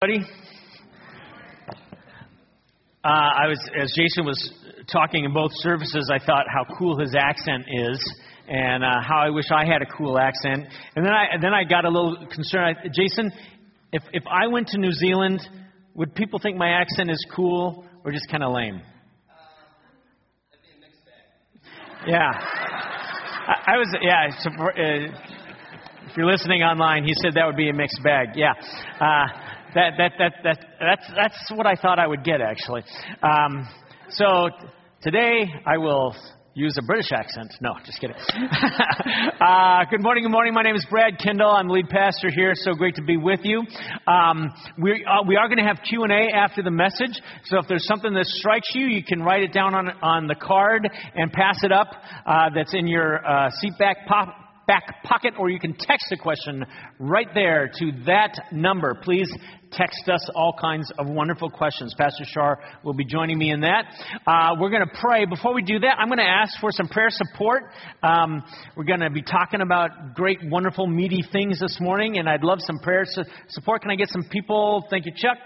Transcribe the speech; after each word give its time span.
Buddy, 0.00 0.20
uh, 3.02 3.08
I 3.08 3.48
was 3.48 3.58
as 3.76 3.92
Jason 3.96 4.24
was 4.24 4.52
talking 4.92 5.24
in 5.24 5.34
both 5.34 5.50
services. 5.54 6.08
I 6.14 6.24
thought 6.24 6.44
how 6.48 6.64
cool 6.78 7.00
his 7.00 7.16
accent 7.18 7.64
is, 7.66 8.14
and 8.46 8.84
uh, 8.84 9.00
how 9.02 9.18
I 9.18 9.30
wish 9.30 9.46
I 9.52 9.64
had 9.64 9.82
a 9.82 9.86
cool 9.86 10.16
accent. 10.16 10.66
And 10.94 11.04
then 11.04 11.12
I 11.12 11.24
then 11.42 11.52
I 11.52 11.64
got 11.64 11.84
a 11.84 11.88
little 11.88 12.16
concerned. 12.32 12.76
I, 12.78 12.88
Jason, 12.94 13.32
if 13.92 14.04
if 14.12 14.22
I 14.30 14.46
went 14.46 14.68
to 14.68 14.78
New 14.78 14.92
Zealand, 14.92 15.40
would 15.96 16.14
people 16.14 16.38
think 16.38 16.56
my 16.56 16.68
accent 16.68 17.10
is 17.10 17.26
cool 17.34 17.84
or 18.04 18.12
just 18.12 18.30
kind 18.30 18.44
of 18.44 18.52
lame? 18.52 18.80
Yeah, 22.06 22.30
I, 22.30 23.72
I 23.72 23.76
was. 23.78 23.96
Yeah, 24.00 24.30
so, 24.38 24.50
uh, 24.50 26.08
if 26.08 26.16
you're 26.16 26.30
listening 26.30 26.62
online, 26.62 27.02
he 27.02 27.14
said 27.20 27.32
that 27.34 27.46
would 27.46 27.56
be 27.56 27.68
a 27.68 27.74
mixed 27.74 28.00
bag. 28.04 28.28
Yeah. 28.36 28.52
That, 29.74 29.92
that, 29.98 30.12
that, 30.18 30.32
that, 30.44 30.58
that's, 30.80 31.10
that's 31.14 31.50
what 31.54 31.66
I 31.66 31.74
thought 31.74 31.98
I 31.98 32.06
would 32.06 32.24
get, 32.24 32.40
actually. 32.40 32.82
Um, 33.22 33.68
so 34.08 34.48
today 35.02 35.44
I 35.66 35.76
will 35.76 36.16
use 36.54 36.74
a 36.78 36.86
British 36.86 37.12
accent. 37.12 37.52
No, 37.60 37.74
just 37.84 38.00
kidding. 38.00 38.16
uh, 39.46 39.84
good 39.90 40.02
morning, 40.02 40.24
good 40.24 40.32
morning. 40.32 40.54
My 40.54 40.62
name 40.62 40.74
is 40.74 40.86
Brad 40.88 41.18
Kendall. 41.18 41.50
I'm 41.50 41.68
lead 41.68 41.90
pastor 41.90 42.30
here. 42.34 42.52
So 42.54 42.72
great 42.72 42.94
to 42.94 43.02
be 43.02 43.18
with 43.18 43.40
you. 43.42 43.62
Um, 44.06 44.48
we, 44.78 45.04
uh, 45.04 45.22
we 45.28 45.36
are 45.36 45.48
going 45.48 45.58
to 45.58 45.64
have 45.64 45.80
Q&A 45.86 46.34
after 46.34 46.62
the 46.62 46.70
message. 46.70 47.20
So 47.44 47.58
if 47.58 47.68
there's 47.68 47.86
something 47.86 48.14
that 48.14 48.24
strikes 48.24 48.70
you, 48.74 48.86
you 48.86 49.04
can 49.04 49.22
write 49.22 49.42
it 49.42 49.52
down 49.52 49.74
on, 49.74 49.90
on 50.00 50.26
the 50.28 50.34
card 50.34 50.88
and 51.14 51.30
pass 51.30 51.58
it 51.62 51.72
up. 51.72 51.88
Uh, 52.24 52.48
that's 52.54 52.72
in 52.72 52.86
your 52.86 53.24
uh, 53.24 53.50
seat 53.60 53.74
back 53.78 53.98
pop 54.08 54.34
back 54.68 55.02
pocket, 55.02 55.32
or 55.38 55.48
you 55.48 55.58
can 55.58 55.74
text 55.74 56.12
a 56.12 56.16
question 56.16 56.64
right 57.00 57.26
there 57.34 57.68
to 57.78 57.90
that 58.06 58.38
number. 58.52 58.94
Please 59.02 59.28
text 59.72 60.08
us 60.08 60.20
all 60.34 60.54
kinds 60.60 60.92
of 60.98 61.08
wonderful 61.08 61.50
questions. 61.50 61.94
Pastor 61.98 62.24
Shar 62.24 62.58
will 62.84 62.92
be 62.92 63.04
joining 63.04 63.38
me 63.38 63.50
in 63.50 63.60
that. 63.60 63.84
Uh, 64.26 64.54
we're 64.60 64.70
going 64.70 64.86
to 64.86 65.00
pray. 65.00 65.24
Before 65.24 65.54
we 65.54 65.62
do 65.62 65.78
that, 65.80 65.96
I'm 65.98 66.08
going 66.08 66.18
to 66.18 66.24
ask 66.24 66.60
for 66.60 66.70
some 66.70 66.86
prayer 66.86 67.08
support. 67.10 67.64
Um, 68.02 68.42
we're 68.76 68.84
going 68.84 69.00
to 69.00 69.10
be 69.10 69.22
talking 69.22 69.62
about 69.62 70.14
great, 70.14 70.38
wonderful, 70.44 70.86
meaty 70.86 71.24
things 71.32 71.58
this 71.60 71.78
morning, 71.80 72.18
and 72.18 72.28
I'd 72.28 72.44
love 72.44 72.58
some 72.60 72.78
prayer 72.78 73.04
su- 73.04 73.24
support. 73.48 73.82
Can 73.82 73.90
I 73.90 73.96
get 73.96 74.10
some 74.10 74.24
people? 74.30 74.86
Thank 74.90 75.06
you, 75.06 75.12
Chuck. 75.16 75.38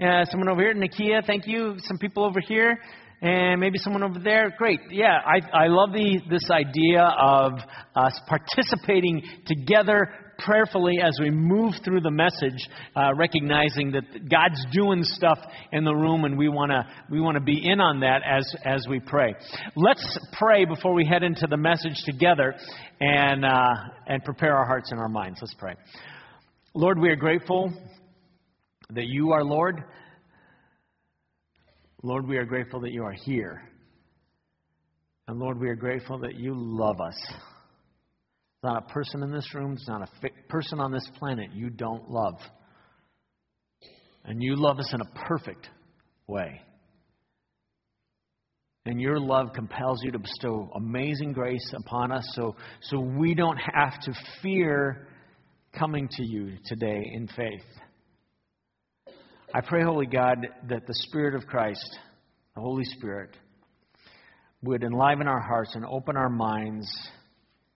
Uh, 0.00 0.24
someone 0.26 0.48
over 0.50 0.60
here, 0.60 0.74
Nakia. 0.74 1.26
Thank 1.26 1.46
you. 1.46 1.76
Some 1.78 1.98
people 1.98 2.24
over 2.24 2.40
here 2.40 2.78
and 3.22 3.60
maybe 3.60 3.78
someone 3.78 4.02
over 4.02 4.18
there. 4.18 4.54
Great. 4.56 4.80
Yeah, 4.90 5.18
I, 5.24 5.64
I 5.64 5.66
love 5.68 5.92
the, 5.92 6.20
this 6.28 6.50
idea 6.50 7.02
of 7.02 7.52
us 7.94 8.20
participating 8.28 9.22
together 9.46 10.08
prayerfully 10.38 10.96
as 11.02 11.18
we 11.20 11.30
move 11.30 11.72
through 11.84 12.00
the 12.00 12.10
message, 12.10 12.68
uh, 12.94 13.14
recognizing 13.14 13.92
that 13.92 14.28
God's 14.28 14.64
doing 14.72 15.02
stuff 15.02 15.38
in 15.72 15.84
the 15.84 15.94
room, 15.94 16.24
and 16.24 16.36
we 16.36 16.48
want 16.48 16.70
to 16.70 16.86
we 17.10 17.20
want 17.20 17.36
to 17.36 17.42
be 17.42 17.58
in 17.64 17.80
on 17.80 18.00
that 18.00 18.20
as 18.22 18.54
as 18.64 18.86
we 18.88 19.00
pray. 19.00 19.34
Let's 19.76 20.18
pray 20.38 20.64
before 20.64 20.92
we 20.92 21.06
head 21.06 21.22
into 21.22 21.46
the 21.48 21.56
message 21.56 21.96
together, 22.04 22.54
and 23.00 23.44
uh, 23.44 23.74
and 24.06 24.22
prepare 24.24 24.54
our 24.54 24.66
hearts 24.66 24.90
and 24.90 25.00
our 25.00 25.08
minds. 25.08 25.38
Let's 25.40 25.54
pray. 25.54 25.74
Lord, 26.74 26.98
we 26.98 27.08
are 27.08 27.16
grateful 27.16 27.72
that 28.90 29.06
you 29.06 29.32
are 29.32 29.42
Lord. 29.42 29.82
Lord, 32.06 32.28
we 32.28 32.36
are 32.36 32.44
grateful 32.44 32.78
that 32.82 32.92
you 32.92 33.02
are 33.02 33.16
here. 33.24 33.68
And 35.26 35.40
Lord, 35.40 35.58
we 35.58 35.68
are 35.68 35.74
grateful 35.74 36.20
that 36.20 36.36
you 36.36 36.52
love 36.54 37.00
us. 37.00 37.16
Not 38.62 38.84
a 38.84 38.92
person 38.92 39.24
in 39.24 39.32
this 39.32 39.52
room, 39.52 39.76
not 39.88 40.02
a 40.02 40.06
fi- 40.22 40.30
person 40.48 40.78
on 40.78 40.92
this 40.92 41.04
planet 41.18 41.50
you 41.52 41.68
don't 41.68 42.08
love. 42.08 42.36
And 44.24 44.40
you 44.40 44.54
love 44.54 44.78
us 44.78 44.94
in 44.94 45.00
a 45.00 45.26
perfect 45.26 45.68
way. 46.28 46.60
And 48.84 49.00
your 49.00 49.18
love 49.18 49.48
compels 49.52 50.00
you 50.04 50.12
to 50.12 50.20
bestow 50.20 50.70
amazing 50.76 51.32
grace 51.32 51.74
upon 51.76 52.12
us 52.12 52.24
so, 52.36 52.54
so 52.82 53.00
we 53.00 53.34
don't 53.34 53.58
have 53.74 53.98
to 54.02 54.12
fear 54.42 55.08
coming 55.76 56.06
to 56.08 56.24
you 56.24 56.52
today 56.66 57.02
in 57.14 57.26
faith. 57.26 57.64
I 59.56 59.62
pray, 59.62 59.82
Holy 59.82 60.04
God, 60.04 60.46
that 60.68 60.86
the 60.86 60.94
Spirit 61.08 61.34
of 61.34 61.46
Christ, 61.46 61.98
the 62.54 62.60
Holy 62.60 62.84
Spirit, 62.84 63.30
would 64.60 64.84
enliven 64.84 65.26
our 65.26 65.40
hearts 65.40 65.74
and 65.74 65.82
open 65.86 66.14
our 66.14 66.28
minds, 66.28 66.86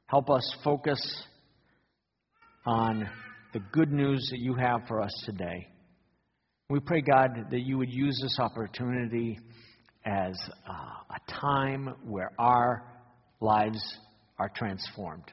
help 0.04 0.28
us 0.28 0.42
focus 0.62 1.00
on 2.66 3.08
the 3.54 3.60
good 3.72 3.90
news 3.90 4.28
that 4.30 4.40
you 4.40 4.54
have 4.56 4.82
for 4.88 5.00
us 5.00 5.22
today. 5.24 5.68
We 6.68 6.80
pray, 6.80 7.00
God, 7.00 7.46
that 7.50 7.60
you 7.60 7.78
would 7.78 7.90
use 7.90 8.20
this 8.22 8.38
opportunity 8.38 9.38
as 10.04 10.38
uh, 10.68 10.72
a 10.74 11.32
time 11.40 11.94
where 12.04 12.32
our 12.38 12.84
lives 13.40 13.80
are 14.38 14.50
transformed. 14.54 15.32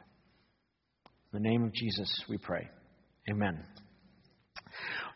In 1.33 1.43
the 1.43 1.49
name 1.49 1.65
of 1.65 1.73
Jesus, 1.73 2.23
we 2.29 2.37
pray. 2.37 2.69
Amen. 3.29 3.65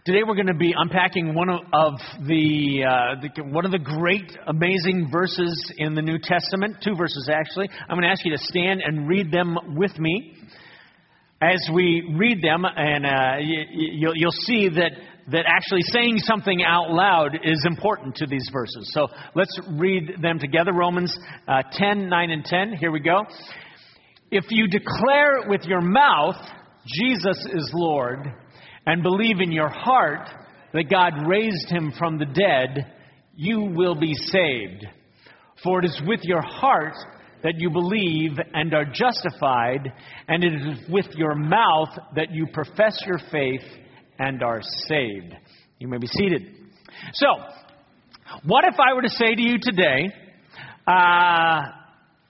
Today 0.03 0.21
we're 0.25 0.33
going 0.33 0.47
to 0.47 0.55
be 0.55 0.73
unpacking 0.75 1.35
one 1.35 1.47
of 1.47 1.93
the, 2.25 2.83
uh, 2.83 3.21
the, 3.21 3.43
one 3.43 3.65
of 3.65 3.71
the 3.71 3.77
great, 3.77 4.35
amazing 4.47 5.09
verses 5.11 5.71
in 5.77 5.93
the 5.93 6.01
New 6.01 6.17
Testament. 6.17 6.77
Two 6.83 6.95
verses 6.95 7.29
actually. 7.31 7.69
I'm 7.87 7.97
going 7.97 8.05
to 8.05 8.09
ask 8.09 8.25
you 8.25 8.31
to 8.31 8.37
stand 8.39 8.81
and 8.83 9.07
read 9.07 9.31
them 9.31 9.55
with 9.75 9.95
me. 9.99 10.33
As 11.39 11.69
we 11.71 12.15
read 12.17 12.41
them, 12.41 12.65
and 12.65 13.05
uh, 13.05 13.37
you, 13.41 14.11
you'll, 14.15 14.31
see 14.31 14.69
that 14.69 14.91
that 15.29 15.45
actually 15.45 15.83
saying 15.83 16.17
something 16.17 16.63
out 16.63 16.89
loud 16.89 17.35
is 17.43 17.63
important 17.67 18.15
to 18.15 18.25
these 18.25 18.49
verses. 18.51 18.89
So 18.95 19.07
let's 19.35 19.55
read 19.73 20.13
them 20.19 20.39
together. 20.39 20.73
Romans 20.73 21.15
uh, 21.47 21.61
10, 21.73 22.09
9, 22.09 22.31
and 22.31 22.43
10. 22.43 22.73
Here 22.79 22.91
we 22.91 23.01
go. 23.01 23.21
If 24.31 24.45
you 24.49 24.67
declare 24.67 25.47
with 25.47 25.61
your 25.65 25.81
mouth 25.81 26.37
Jesus 26.85 27.37
is 27.53 27.69
Lord 27.75 28.33
and 28.85 29.03
believe 29.03 29.39
in 29.39 29.51
your 29.51 29.69
heart 29.69 30.29
that 30.73 30.89
God 30.89 31.27
raised 31.27 31.69
him 31.69 31.93
from 31.97 32.17
the 32.17 32.25
dead, 32.25 32.93
you 33.35 33.71
will 33.75 33.95
be 33.95 34.13
saved. 34.13 34.85
For 35.63 35.79
it 35.79 35.85
is 35.85 36.01
with 36.05 36.21
your 36.23 36.41
heart 36.41 36.95
that 37.43 37.53
you 37.57 37.69
believe 37.69 38.31
and 38.53 38.73
are 38.73 38.85
justified, 38.85 39.91
and 40.27 40.43
it 40.43 40.53
is 40.53 40.89
with 40.89 41.07
your 41.15 41.35
mouth 41.35 41.89
that 42.15 42.31
you 42.31 42.47
profess 42.53 42.97
your 43.05 43.19
faith 43.31 43.63
and 44.19 44.43
are 44.43 44.61
saved. 44.87 45.35
You 45.79 45.87
may 45.87 45.97
be 45.97 46.07
seated. 46.07 46.43
So, 47.13 47.27
what 48.45 48.63
if 48.65 48.75
I 48.79 48.93
were 48.93 49.01
to 49.01 49.09
say 49.09 49.35
to 49.35 49.41
you 49.41 49.57
today, 49.59 50.09
uh, 50.87 51.61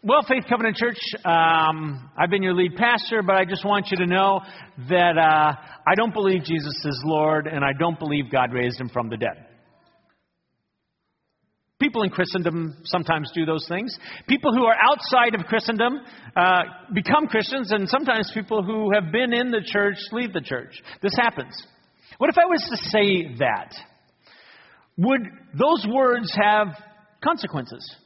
well, 0.03 0.23
Faith 0.27 0.45
Covenant 0.49 0.77
Church, 0.77 0.97
um, 1.25 2.09
I've 2.17 2.31
been 2.31 2.41
your 2.41 2.55
lead 2.55 2.75
pastor, 2.75 3.21
but 3.21 3.35
I 3.35 3.45
just 3.45 3.63
want 3.63 3.91
you 3.91 3.97
to 3.97 4.07
know 4.07 4.41
that 4.89 5.15
uh, 5.15 5.53
I 5.87 5.95
don't 5.95 6.11
believe 6.11 6.43
Jesus 6.43 6.73
is 6.85 7.03
Lord, 7.05 7.45
and 7.45 7.63
I 7.63 7.69
don't 7.77 7.99
believe 7.99 8.31
God 8.31 8.51
raised 8.51 8.81
him 8.81 8.89
from 8.89 9.09
the 9.09 9.17
dead. 9.17 9.45
People 11.79 12.01
in 12.01 12.09
Christendom 12.09 12.77
sometimes 12.85 13.31
do 13.35 13.45
those 13.45 13.67
things. 13.67 13.95
People 14.27 14.51
who 14.55 14.65
are 14.65 14.75
outside 14.91 15.39
of 15.39 15.45
Christendom 15.45 15.99
uh, 16.35 16.61
become 16.95 17.27
Christians, 17.27 17.71
and 17.71 17.87
sometimes 17.87 18.31
people 18.33 18.63
who 18.63 18.91
have 18.95 19.11
been 19.11 19.33
in 19.33 19.51
the 19.51 19.61
church 19.63 19.97
leave 20.11 20.33
the 20.33 20.41
church. 20.41 20.81
This 21.03 21.13
happens. 21.15 21.53
What 22.17 22.31
if 22.31 22.37
I 22.39 22.45
was 22.45 22.67
to 22.71 22.89
say 22.89 23.35
that? 23.37 23.75
Would 24.97 25.21
those 25.53 25.85
words 25.87 26.35
have 26.41 26.69
consequences? 27.23 27.97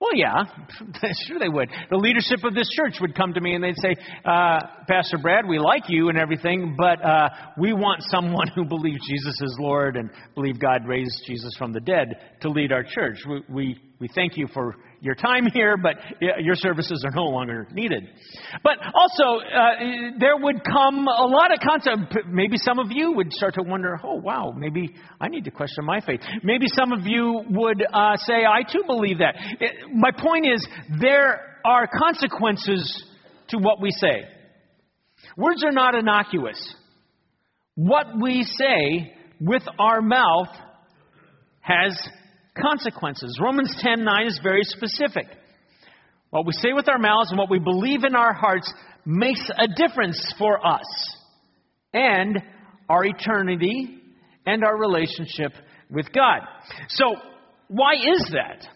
Well, 0.00 0.14
yeah, 0.14 0.44
sure 1.26 1.38
they 1.38 1.50
would. 1.50 1.68
The 1.90 1.96
leadership 1.96 2.42
of 2.44 2.54
this 2.54 2.70
church 2.70 2.94
would 3.02 3.14
come 3.14 3.34
to 3.34 3.40
me 3.40 3.54
and 3.54 3.62
they'd 3.62 3.76
say, 3.76 3.94
uh, 4.24 4.60
Pastor 4.88 5.18
Brad, 5.18 5.46
we 5.46 5.58
like 5.58 5.84
you 5.88 6.08
and 6.08 6.16
everything, 6.16 6.74
but 6.76 7.04
uh, 7.04 7.28
we 7.58 7.74
want 7.74 8.02
someone 8.04 8.48
who 8.54 8.64
believes 8.64 9.00
Jesus 9.06 9.34
is 9.42 9.56
Lord 9.60 9.96
and 9.96 10.08
believe 10.34 10.58
God 10.58 10.86
raised 10.86 11.22
Jesus 11.26 11.52
from 11.58 11.74
the 11.74 11.80
dead 11.80 12.16
to 12.40 12.48
lead 12.48 12.72
our 12.72 12.82
church. 12.82 13.18
We, 13.28 13.42
we, 13.50 13.80
we 14.00 14.08
thank 14.14 14.38
you 14.38 14.46
for 14.54 14.76
your 15.02 15.14
time 15.14 15.46
here, 15.52 15.76
but 15.76 15.96
your 16.20 16.54
services 16.54 17.04
are 17.04 17.10
no 17.14 17.24
longer 17.24 17.68
needed. 17.72 18.02
But 18.62 18.78
also, 18.94 19.44
uh, 19.44 19.70
there 20.18 20.38
would 20.38 20.64
come 20.64 21.06
a 21.06 21.26
lot 21.26 21.52
of 21.52 21.60
concept. 21.60 22.26
Maybe 22.26 22.56
some 22.56 22.78
of 22.78 22.86
you 22.90 23.12
would 23.12 23.30
start 23.32 23.54
to 23.54 23.62
wonder, 23.62 23.98
oh, 24.02 24.14
wow, 24.14 24.54
maybe 24.56 24.94
I 25.20 25.28
need 25.28 25.44
to 25.44 25.50
question 25.50 25.84
my 25.84 26.00
faith. 26.00 26.20
Maybe 26.42 26.66
some 26.68 26.92
of 26.92 27.00
you 27.04 27.42
would 27.50 27.84
uh, 27.92 28.16
say, 28.16 28.44
I 28.46 28.62
too 28.62 28.84
believe 28.86 29.18
that. 29.18 29.34
It, 29.60 29.72
my 29.92 30.10
point 30.10 30.46
is, 30.46 30.66
there 30.98 31.58
are 31.64 31.86
consequences 31.86 33.04
to 33.48 33.58
what 33.58 33.82
we 33.82 33.90
say. 33.90 34.24
Words 35.36 35.62
are 35.62 35.72
not 35.72 35.94
innocuous. 35.94 36.74
What 37.74 38.06
we 38.20 38.44
say 38.44 39.12
with 39.40 39.62
our 39.78 40.00
mouth 40.00 40.48
has 41.60 42.00
consequences. 42.58 43.38
Romans 43.42 43.74
10 43.80 44.04
9 44.04 44.26
is 44.26 44.40
very 44.42 44.64
specific. 44.64 45.26
What 46.30 46.46
we 46.46 46.52
say 46.52 46.72
with 46.72 46.88
our 46.88 46.98
mouths 46.98 47.30
and 47.30 47.38
what 47.38 47.50
we 47.50 47.58
believe 47.58 48.04
in 48.04 48.14
our 48.14 48.32
hearts 48.32 48.72
makes 49.04 49.42
a 49.58 49.66
difference 49.66 50.34
for 50.38 50.64
us 50.64 51.16
and 51.92 52.38
our 52.88 53.04
eternity 53.04 53.98
and 54.46 54.64
our 54.64 54.78
relationship 54.78 55.52
with 55.90 56.06
God. 56.12 56.40
So, 56.88 57.16
why 57.68 57.94
is 57.94 58.30
that? 58.32 58.66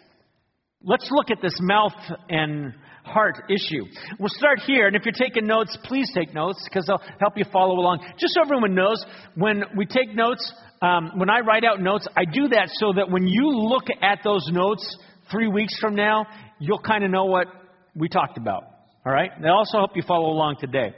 Let's 0.82 1.08
look 1.10 1.30
at 1.30 1.38
this 1.42 1.56
mouth 1.60 1.92
and 2.28 2.74
heart 3.04 3.44
issue. 3.48 3.84
We'll 4.18 4.30
start 4.30 4.60
here, 4.60 4.86
and 4.86 4.96
if 4.96 5.02
you're 5.04 5.12
taking 5.12 5.46
notes, 5.46 5.76
please 5.84 6.10
take 6.14 6.34
notes 6.34 6.58
because 6.64 6.86
they'll 6.86 7.02
help 7.20 7.36
you 7.36 7.44
follow 7.52 7.74
along. 7.74 8.00
Just 8.18 8.34
so 8.34 8.42
everyone 8.42 8.74
knows, 8.74 9.04
when 9.34 9.62
we 9.76 9.86
take 9.86 10.14
notes, 10.14 10.52
um, 10.82 11.12
when 11.16 11.30
I 11.30 11.40
write 11.40 11.64
out 11.64 11.80
notes, 11.80 12.08
I 12.16 12.24
do 12.24 12.48
that 12.48 12.70
so 12.74 12.92
that 12.96 13.10
when 13.10 13.26
you 13.26 13.50
look 13.50 13.84
at 14.02 14.20
those 14.24 14.46
notes 14.50 14.96
three 15.30 15.48
weeks 15.48 15.78
from 15.80 15.94
now, 15.94 16.26
you'll 16.58 16.80
kind 16.80 17.04
of 17.04 17.10
know 17.10 17.26
what 17.26 17.46
we 17.94 18.08
talked 18.08 18.38
about. 18.38 18.64
All 19.06 19.12
right? 19.12 19.30
They 19.40 19.48
also 19.48 19.78
help 19.78 19.90
you 19.94 20.02
follow 20.06 20.30
along 20.30 20.56
today. 20.60 20.94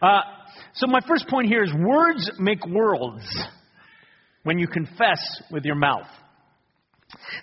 Uh, 0.00 0.20
so, 0.74 0.86
my 0.86 1.00
first 1.06 1.28
point 1.28 1.48
here 1.48 1.62
is 1.62 1.72
words 1.74 2.30
make 2.38 2.64
worlds 2.66 3.24
when 4.44 4.58
you 4.58 4.66
confess 4.66 5.18
with 5.50 5.64
your 5.64 5.74
mouth. 5.74 6.06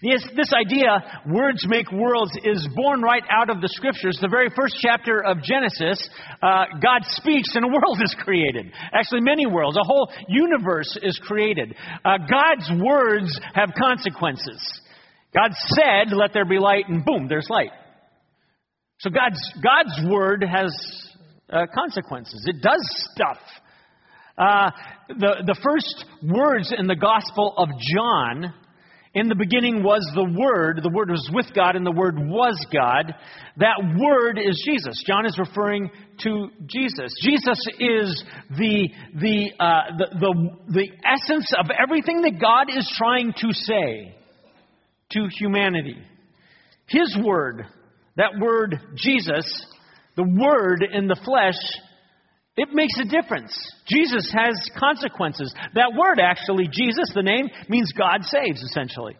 This, 0.01 0.23
this 0.35 0.51
idea, 0.53 1.21
words 1.27 1.65
make 1.67 1.91
worlds, 1.91 2.31
is 2.43 2.67
born 2.75 3.01
right 3.01 3.23
out 3.29 3.49
of 3.49 3.61
the 3.61 3.69
scriptures. 3.69 4.17
The 4.21 4.27
very 4.27 4.49
first 4.55 4.77
chapter 4.79 5.23
of 5.23 5.41
Genesis, 5.41 6.07
uh, 6.41 6.65
God 6.81 7.01
speaks 7.05 7.55
and 7.55 7.65
a 7.65 7.67
world 7.67 7.99
is 8.03 8.15
created. 8.19 8.71
Actually, 8.93 9.21
many 9.21 9.45
worlds. 9.45 9.77
A 9.77 9.85
whole 9.85 10.11
universe 10.27 10.97
is 11.01 11.19
created. 11.23 11.75
Uh, 12.03 12.17
God's 12.29 12.69
words 12.81 13.39
have 13.53 13.69
consequences. 13.79 14.81
God 15.33 15.51
said, 15.53 16.15
let 16.15 16.33
there 16.33 16.45
be 16.45 16.59
light, 16.59 16.85
and 16.87 17.03
boom, 17.03 17.27
there's 17.27 17.47
light. 17.49 17.71
So 18.99 19.09
God's, 19.09 19.39
God's 19.61 20.09
word 20.09 20.43
has 20.43 20.71
uh, 21.51 21.65
consequences. 21.73 22.45
It 22.47 22.61
does 22.61 22.81
stuff. 23.13 23.37
Uh, 24.37 24.71
the, 25.09 25.43
the 25.45 25.59
first 25.63 26.05
words 26.23 26.73
in 26.77 26.87
the 26.87 26.95
Gospel 26.95 27.53
of 27.57 27.69
John 27.95 28.53
in 29.17 29.29
the 29.29 29.35
beginning 29.35 29.81
was 29.81 30.07
the 30.13 30.23
Word. 30.23 30.79
The 30.83 30.91
Word 30.91 31.09
was 31.09 31.27
with 31.33 31.47
God, 31.55 31.75
and 31.75 31.83
the 31.83 31.91
Word 31.91 32.19
was 32.19 32.63
God. 32.71 33.15
That 33.57 33.97
Word 33.99 34.37
is 34.37 34.63
Jesus. 34.63 35.03
John 35.07 35.25
is 35.25 35.39
referring 35.39 35.89
to 36.21 36.49
Jesus. 36.67 37.11
Jesus 37.21 37.59
is 37.79 38.23
the, 38.57 38.89
the, 39.15 39.51
uh, 39.59 39.97
the, 39.97 40.07
the, 40.19 40.49
the 40.69 40.89
essence 41.03 41.51
of 41.57 41.65
everything 41.81 42.21
that 42.21 42.39
God 42.39 42.67
is 42.69 42.87
trying 42.95 43.33
to 43.33 43.47
say 43.53 44.15
to 45.13 45.27
humanity. 45.39 45.97
His 46.85 47.17
Word, 47.23 47.65
that 48.17 48.39
word 48.39 48.79
Jesus, 48.95 49.65
the 50.15 50.23
Word 50.23 50.83
in 50.93 51.07
the 51.07 51.19
flesh, 51.25 51.55
it 52.57 52.69
makes 52.73 52.99
a 52.99 53.05
difference. 53.05 53.55
Jesus 53.87 54.33
has 54.35 54.69
consequences. 54.77 55.53
That 55.75 55.93
word, 55.95 56.19
actually, 56.19 56.65
Jesus, 56.65 57.11
the 57.13 57.21
name, 57.21 57.47
means 57.69 57.93
God 57.95 58.23
saves, 58.23 58.61
essentially. 58.63 59.15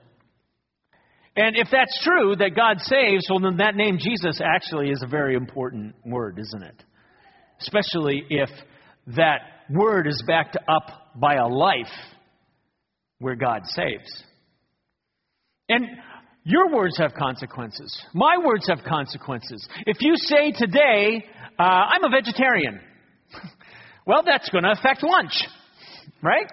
And 1.36 1.56
if 1.56 1.68
that's 1.72 2.04
true, 2.04 2.36
that 2.38 2.56
God 2.56 2.81
saves, 2.81 3.28
well, 3.30 3.39
then 3.39 3.57
that 3.57 3.75
name, 3.75 4.00
Jesus, 4.00 4.42
actually 4.44 4.89
is 4.89 5.04
a 5.04 5.07
very 5.07 5.36
important 5.36 5.94
word, 6.04 6.39
isn't 6.39 6.63
it? 6.63 6.84
Especially 7.62 8.24
if 8.30 8.50
that 9.16 9.42
word 9.69 10.07
is 10.07 10.24
backed 10.28 10.57
up 10.68 11.13
by 11.16 11.36
a 11.36 11.48
life 11.48 11.94
where 13.19 13.36
God 13.36 13.62
saves. 13.66 14.24
And 15.69 15.86
your 16.44 16.74
words 16.74 16.98
have 16.98 17.13
consequences. 17.13 18.04
My 18.16 18.38
words 18.44 18.68
have 18.68 18.80
consequences. 18.88 19.68
If 19.86 19.98
you 20.01 20.13
say 20.16 20.51
today, 20.51 21.24
uh, 21.60 21.63
I'm 21.63 22.04
a 22.04 22.10
vegetarian, 22.10 22.80
well, 24.06 24.24
that's 24.25 24.50
going 24.50 24.63
to 24.63 24.71
affect 24.71 25.03
lunch, 25.03 25.33
right? 26.21 26.47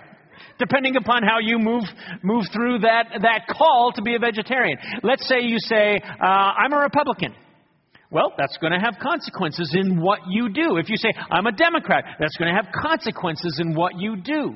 Depending 0.58 0.96
upon 0.96 1.22
how 1.22 1.38
you 1.40 1.58
move 1.58 1.84
move 2.22 2.44
through 2.52 2.80
that 2.80 3.06
that 3.22 3.46
call 3.48 3.92
to 3.96 4.02
be 4.02 4.14
a 4.14 4.18
vegetarian. 4.18 4.78
Let's 5.02 5.26
say 5.28 5.40
you 5.40 5.58
say, 5.58 6.00
uh, 6.20 6.24
"I'm 6.24 6.72
a 6.72 6.78
Republican." 6.78 7.34
Well, 8.14 8.32
that's 8.38 8.56
going 8.58 8.72
to 8.72 8.78
have 8.78 8.94
consequences 9.02 9.74
in 9.74 10.00
what 10.00 10.20
you 10.28 10.48
do. 10.48 10.76
If 10.76 10.88
you 10.88 10.96
say, 10.96 11.08
I'm 11.32 11.46
a 11.46 11.52
Democrat, 11.52 12.04
that's 12.20 12.36
going 12.36 12.48
to 12.48 12.54
have 12.54 12.72
consequences 12.72 13.58
in 13.60 13.74
what 13.74 13.98
you 13.98 14.14
do. 14.14 14.54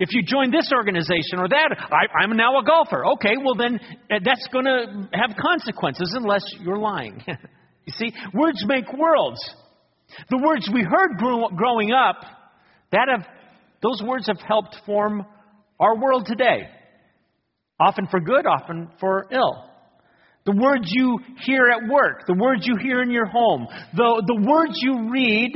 If 0.00 0.08
you 0.12 0.24
join 0.24 0.50
this 0.50 0.72
organization 0.72 1.38
or 1.38 1.48
that, 1.48 1.76
I, 1.78 2.24
am 2.24 2.36
now 2.36 2.58
a 2.58 2.64
golfer. 2.64 3.06
Okay, 3.14 3.36
well, 3.36 3.54
then 3.54 3.78
uh, 4.10 4.18
that's 4.24 4.48
going 4.52 4.64
to 4.64 5.08
have 5.12 5.36
consequences 5.36 6.12
unless 6.16 6.42
you're 6.60 6.78
lying. 6.78 7.22
you 7.86 7.92
see, 7.96 8.12
words 8.34 8.64
make 8.66 8.92
worlds. 8.92 9.40
The 10.30 10.38
words 10.38 10.68
we 10.72 10.82
heard 10.82 11.18
grow, 11.18 11.48
growing 11.48 11.92
up, 11.92 12.16
that 12.92 13.08
have, 13.10 13.26
those 13.82 14.02
words 14.06 14.26
have 14.26 14.40
helped 14.46 14.76
form 14.86 15.24
our 15.78 15.96
world 15.96 16.26
today. 16.26 16.68
Often 17.80 18.08
for 18.10 18.20
good, 18.20 18.46
often 18.46 18.90
for 19.00 19.26
ill. 19.30 19.64
The 20.46 20.56
words 20.56 20.84
you 20.86 21.18
hear 21.44 21.68
at 21.68 21.88
work, 21.90 22.26
the 22.26 22.34
words 22.34 22.66
you 22.66 22.76
hear 22.80 23.02
in 23.02 23.10
your 23.10 23.26
home, 23.26 23.66
the, 23.94 24.22
the 24.26 24.46
words 24.48 24.72
you 24.76 25.10
read, 25.10 25.52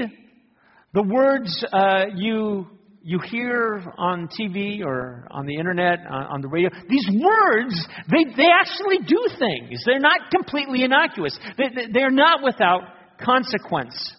the 0.93 1.02
words 1.02 1.64
uh, 1.72 2.04
you, 2.14 2.66
you 3.02 3.19
hear 3.31 3.82
on 3.96 4.28
TV 4.28 4.84
or 4.84 5.26
on 5.31 5.46
the 5.46 5.56
internet, 5.56 6.00
on, 6.00 6.25
on 6.25 6.40
the 6.43 6.49
radio, 6.49 6.69
these 6.88 7.08
words, 7.08 7.75
they, 8.10 8.25
they 8.37 8.49
actually 8.60 8.99
do 8.99 9.26
things. 9.38 9.82
They're 9.87 9.99
not 9.99 10.31
completely 10.31 10.84
innocuous, 10.84 11.38
they, 11.56 11.87
they're 11.90 12.10
not 12.10 12.43
without 12.44 12.82
consequence. 13.19 14.14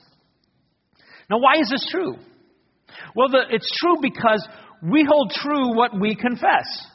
Now, 1.34 1.40
why 1.40 1.54
is 1.60 1.68
this 1.68 1.84
true? 1.90 2.14
Well, 3.16 3.28
the, 3.28 3.42
it's 3.50 3.68
true 3.82 3.98
because 4.04 4.48
we 4.84 5.04
hold 5.04 5.32
true 5.32 5.76
what 5.76 6.00
we 6.00 6.14
confess. 6.14 6.86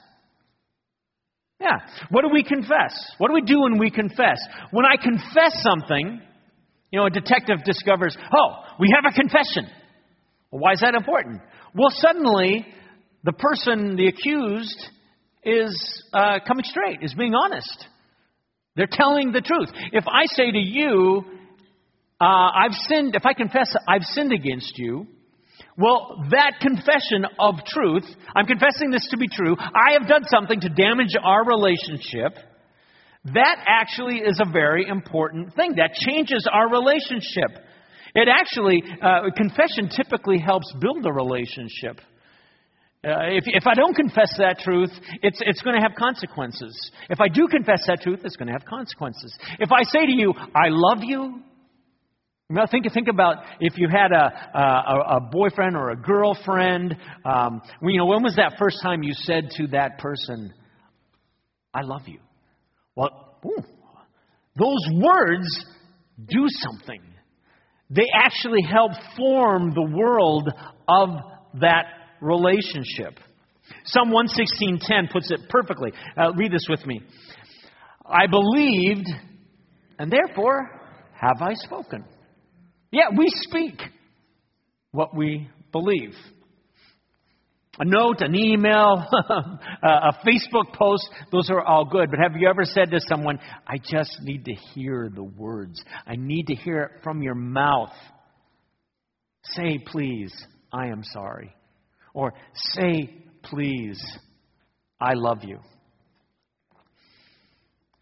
Yeah. 1.61 1.79
What 2.11 2.23
do 2.23 2.29
we 2.33 2.45
confess? 2.45 2.95
What 3.19 3.31
do 3.31 3.35
we 3.35 3.41
do 3.41 3.63
when 3.63 3.79
we 3.79 3.91
confess? 3.91 4.39
When 4.71 4.85
I 4.87 4.95
confess 4.97 5.61
something, 5.61 6.23
you 6.93 7.01
know, 7.01 7.07
a 7.07 7.11
detective 7.11 7.65
discovers, 7.65 8.17
oh, 8.33 8.49
we 8.79 8.95
have 8.95 9.13
a 9.13 9.13
confession. 9.13 9.69
Well, 10.53 10.61
why 10.61 10.75
is 10.75 10.81
that 10.83 10.95
important? 10.95 11.43
Well, 11.75 11.91
suddenly, 11.91 12.65
the 13.25 13.33
person, 13.33 13.97
the 13.97 14.07
accused, 14.07 14.89
is 15.43 16.05
uh, 16.13 16.39
coming 16.47 16.65
straight, 16.65 17.01
is 17.03 17.13
being 17.13 17.35
honest. 17.35 17.87
They're 18.77 18.87
telling 18.89 19.33
the 19.33 19.41
truth. 19.41 19.71
If 19.91 20.05
I 20.07 20.27
say 20.27 20.53
to 20.53 20.59
you, 20.59 21.25
uh, 22.21 22.25
I've 22.25 22.75
sinned, 22.89 23.15
if 23.15 23.25
I 23.25 23.33
confess 23.33 23.75
I've 23.87 24.03
sinned 24.03 24.33
against 24.33 24.79
you, 24.79 25.07
well, 25.77 26.25
that 26.31 26.55
confession 26.61 27.25
of 27.39 27.55
truth, 27.65 28.05
I'm 28.35 28.47
confessing 28.47 28.91
this 28.91 29.07
to 29.11 29.17
be 29.17 29.29
true, 29.29 29.57
I 29.59 29.93
have 29.99 30.09
done 30.09 30.25
something 30.29 30.61
to 30.61 30.69
damage 30.69 31.15
our 31.23 31.45
relationship, 31.45 32.37
that 33.35 33.65
actually 33.67 34.17
is 34.19 34.41
a 34.41 34.51
very 34.51 34.89
important 34.89 35.55
thing. 35.55 35.75
That 35.77 35.93
changes 35.95 36.49
our 36.51 36.71
relationship. 36.71 37.65
It 38.15 38.29
actually, 38.29 38.83
uh, 39.03 39.31
confession 39.37 39.89
typically 39.89 40.39
helps 40.39 40.73
build 40.81 41.05
a 41.07 41.13
relationship. 41.13 42.01
Uh, 43.05 43.31
if, 43.31 43.45
if 43.47 43.67
I 43.67 43.75
don't 43.75 43.95
confess 43.95 44.35
that 44.39 44.59
truth, 44.59 44.91
it's, 45.23 45.39
it's 45.43 45.63
going 45.63 45.77
to 45.77 45.83
have 45.83 45.95
consequences. 45.97 46.91
If 47.09 47.21
I 47.21 47.29
do 47.29 47.47
confess 47.47 47.85
that 47.87 48.01
truth, 48.03 48.21
it's 48.25 48.37
going 48.37 48.49
to 48.49 48.53
have 48.53 48.65
consequences. 48.65 49.37
If 49.61 49.71
I 49.71 49.85
say 49.85 50.07
to 50.07 50.13
you, 50.13 50.35
I 50.55 50.69
love 50.69 50.99
you, 51.03 51.43
now 52.51 52.67
think, 52.67 52.91
think 52.93 53.09
about 53.09 53.45
if 53.61 53.77
you 53.77 53.89
had 53.91 54.11
a, 54.11 54.59
a, 54.59 55.17
a 55.17 55.21
boyfriend 55.31 55.77
or 55.77 55.91
a 55.91 55.97
girlfriend. 55.97 56.97
Um, 57.23 57.61
you 57.83 57.99
know, 57.99 58.07
when 58.07 58.23
was 58.23 58.37
that 58.37 58.55
first 58.59 58.79
time 58.83 59.03
you 59.03 59.13
said 59.13 59.51
to 59.57 59.67
that 59.69 59.99
person, 59.99 60.55
I 61.75 61.83
love 61.83 62.03
you? 62.07 62.21
Well, 62.97 63.39
ooh, 63.45 63.63
those 64.57 64.87
words 64.95 65.47
do 66.27 66.47
something. 66.49 67.03
They 67.91 68.07
actually 68.15 68.63
help 68.63 68.93
form 69.17 69.75
the 69.75 69.91
world 69.95 70.49
of 70.89 71.11
that 71.61 71.85
relationship. 72.23 73.19
Psalm 73.85 74.11
116.10 74.11 75.13
puts 75.13 75.31
it 75.31 75.41
perfectly. 75.51 75.93
Uh, 76.17 76.33
read 76.33 76.51
this 76.51 76.67
with 76.71 76.87
me. 76.87 77.03
I 78.07 78.27
believed, 78.27 79.07
and 79.99 80.11
therefore 80.11 80.71
have 81.13 81.43
I 81.43 81.53
spoken. 81.55 82.05
Yeah, 82.91 83.09
we 83.17 83.27
speak 83.29 83.81
what 84.93 85.15
we 85.15 85.49
believe. 85.73 86.15
A 87.81 87.85
note, 87.85 88.23
an 88.23 88.35
email, 88.35 89.05
a 89.83 90.13
Facebook 90.27 90.73
post, 90.75 91.09
those 91.31 91.49
are 91.49 91.63
all 91.63 91.85
good. 91.85 92.11
But 92.11 92.19
have 92.19 92.33
you 92.37 92.49
ever 92.49 92.65
said 92.65 92.91
to 92.91 92.99
someone, 93.09 93.39
I 93.67 93.77
just 93.79 94.19
need 94.23 94.47
to 94.47 94.55
hear 94.75 95.09
the 95.15 95.23
words? 95.23 95.81
I 96.05 96.17
need 96.17 96.47
to 96.49 96.57
hear 96.57 96.83
it 96.83 97.03
from 97.05 97.23
your 97.23 97.37
mouth. 97.37 97.93
Say, 99.55 99.79
please, 99.87 100.33
I 100.73 100.87
am 100.87 101.05
sorry. 101.05 101.55
Or 102.15 102.35
say, 102.73 103.15
please, 103.45 104.03
I 105.01 105.13
love 105.15 105.45
you. 105.45 105.61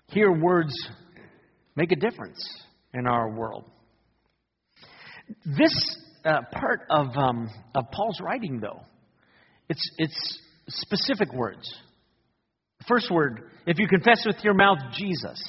Hear 0.09 0.33
words 0.33 0.73
make 1.75 1.93
a 1.93 1.97
difference 1.97 2.43
in 2.95 3.07
our 3.07 3.29
world. 3.29 3.65
This 5.45 5.99
uh, 6.25 6.43
part 6.53 6.83
of, 6.91 7.17
um, 7.17 7.49
of 7.75 7.91
Paul's 7.93 8.21
writing, 8.21 8.61
though, 8.61 8.81
it's, 9.69 9.91
it's 9.99 10.39
specific 10.69 11.33
words. 11.33 11.73
First 12.89 13.11
word, 13.11 13.51
if 13.67 13.79
you 13.79 13.89
confess 13.89 14.25
with 14.25 14.37
your 14.43 14.55
mouth 14.55 14.79
Jesus. 14.97 15.43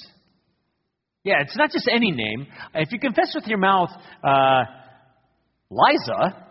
Yeah, 1.24 1.42
it's 1.42 1.58
not 1.58 1.72
just 1.72 1.90
any 1.92 2.12
name. 2.12 2.48
If 2.74 2.92
you 2.92 3.00
confess 3.00 3.34
with 3.36 3.46
your 3.48 3.58
mouth, 3.58 3.90
uh, 4.24 4.64
Liza 5.70 6.46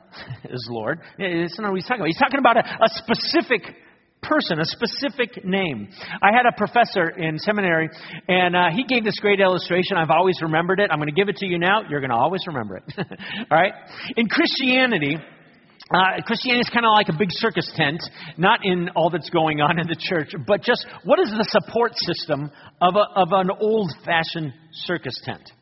is 0.50 0.68
Lord, 0.70 1.00
it's 1.18 1.58
not 1.58 1.70
what 1.70 1.76
he's 1.76 1.86
talking 1.86 2.00
about. 2.00 2.08
He's 2.08 2.18
talking 2.18 2.38
about 2.38 2.56
a, 2.58 2.84
a 2.84 2.88
specific 2.88 3.74
person, 4.28 4.60
a 4.60 4.64
specific 4.64 5.44
name. 5.44 5.88
I 6.22 6.30
had 6.32 6.46
a 6.46 6.56
professor 6.56 7.10
in 7.10 7.38
seminary, 7.38 7.88
and 8.28 8.54
uh, 8.54 8.68
he 8.74 8.84
gave 8.84 9.04
this 9.04 9.18
great 9.20 9.40
illustration. 9.40 9.96
I've 9.96 10.10
always 10.10 10.36
remembered 10.42 10.80
it. 10.80 10.90
I'm 10.90 10.98
going 10.98 11.08
to 11.08 11.14
give 11.14 11.28
it 11.28 11.36
to 11.36 11.46
you 11.46 11.58
now. 11.58 11.82
You're 11.88 12.00
going 12.00 12.10
to 12.10 12.16
always 12.16 12.42
remember 12.46 12.76
it. 12.76 12.84
All 12.98 13.58
right? 13.58 13.72
In 14.16 14.28
Christianity, 14.28 15.16
uh, 15.94 16.22
Christianity 16.26 16.60
is 16.60 16.70
kind 16.70 16.84
of 16.84 16.90
like 16.94 17.08
a 17.08 17.16
big 17.16 17.28
circus 17.30 17.70
tent, 17.76 18.00
not 18.36 18.60
in 18.64 18.90
all 18.96 19.08
that's 19.08 19.30
going 19.30 19.60
on 19.60 19.78
in 19.78 19.86
the 19.86 19.96
church, 19.96 20.34
but 20.46 20.60
just 20.60 20.84
what 21.04 21.20
is 21.20 21.30
the 21.30 21.46
support 21.60 21.92
system 21.94 22.50
of, 22.80 22.94
a, 22.96 23.20
of 23.20 23.28
an 23.30 23.50
old 23.60 23.92
fashioned 24.04 24.52
circus 24.72 25.14
tent? 25.24 25.52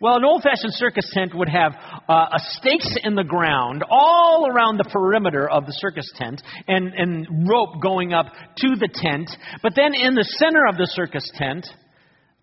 Well, 0.00 0.16
an 0.16 0.24
old 0.24 0.42
fashioned 0.42 0.74
circus 0.74 1.10
tent 1.12 1.34
would 1.34 1.48
have 1.48 1.72
uh, 2.08 2.38
stakes 2.38 2.96
in 3.02 3.14
the 3.14 3.24
ground 3.24 3.84
all 3.90 4.48
around 4.50 4.78
the 4.78 4.88
perimeter 4.90 5.48
of 5.48 5.66
the 5.66 5.72
circus 5.72 6.10
tent 6.16 6.42
and, 6.66 6.92
and 6.94 7.48
rope 7.48 7.80
going 7.82 8.12
up 8.12 8.26
to 8.58 8.76
the 8.76 8.88
tent. 8.92 9.30
But 9.62 9.74
then 9.74 9.94
in 9.94 10.14
the 10.14 10.24
center 10.38 10.66
of 10.66 10.76
the 10.76 10.86
circus 10.86 11.30
tent, 11.34 11.66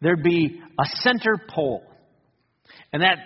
there'd 0.02 0.24
be 0.24 0.62
a 0.80 0.86
center 1.02 1.38
pole. 1.50 1.84
And 2.92 3.02
that 3.02 3.18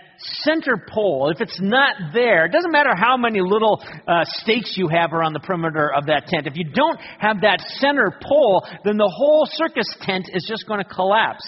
center 0.44 0.84
pole, 0.92 1.32
if 1.34 1.42
it's 1.42 1.60
not 1.62 1.96
there, 2.14 2.46
it 2.46 2.52
doesn't 2.52 2.72
matter 2.72 2.96
how 2.96 3.18
many 3.18 3.40
little 3.40 3.82
uh, 4.08 4.24
stakes 4.26 4.74
you 4.76 4.88
have 4.88 5.14
around 5.14 5.34
the 5.34 5.40
perimeter 5.40 5.94
of 5.94 6.08
that 6.08 6.28
tent. 6.28 6.48
If 6.48 6.56
you 6.56 6.66
don't 6.66 7.00
have 7.20 7.42
that 7.42 7.62
center 7.80 8.12
pole, 8.22 8.66
then 8.84 8.98
the 8.98 9.12
whole 9.16 9.48
circus 9.52 9.96
tent 10.02 10.30
is 10.34 10.46
just 10.50 10.68
going 10.68 10.84
to 10.84 10.90
collapse. 10.90 11.46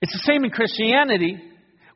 It's 0.00 0.12
the 0.12 0.32
same 0.32 0.44
in 0.44 0.50
Christianity. 0.50 1.40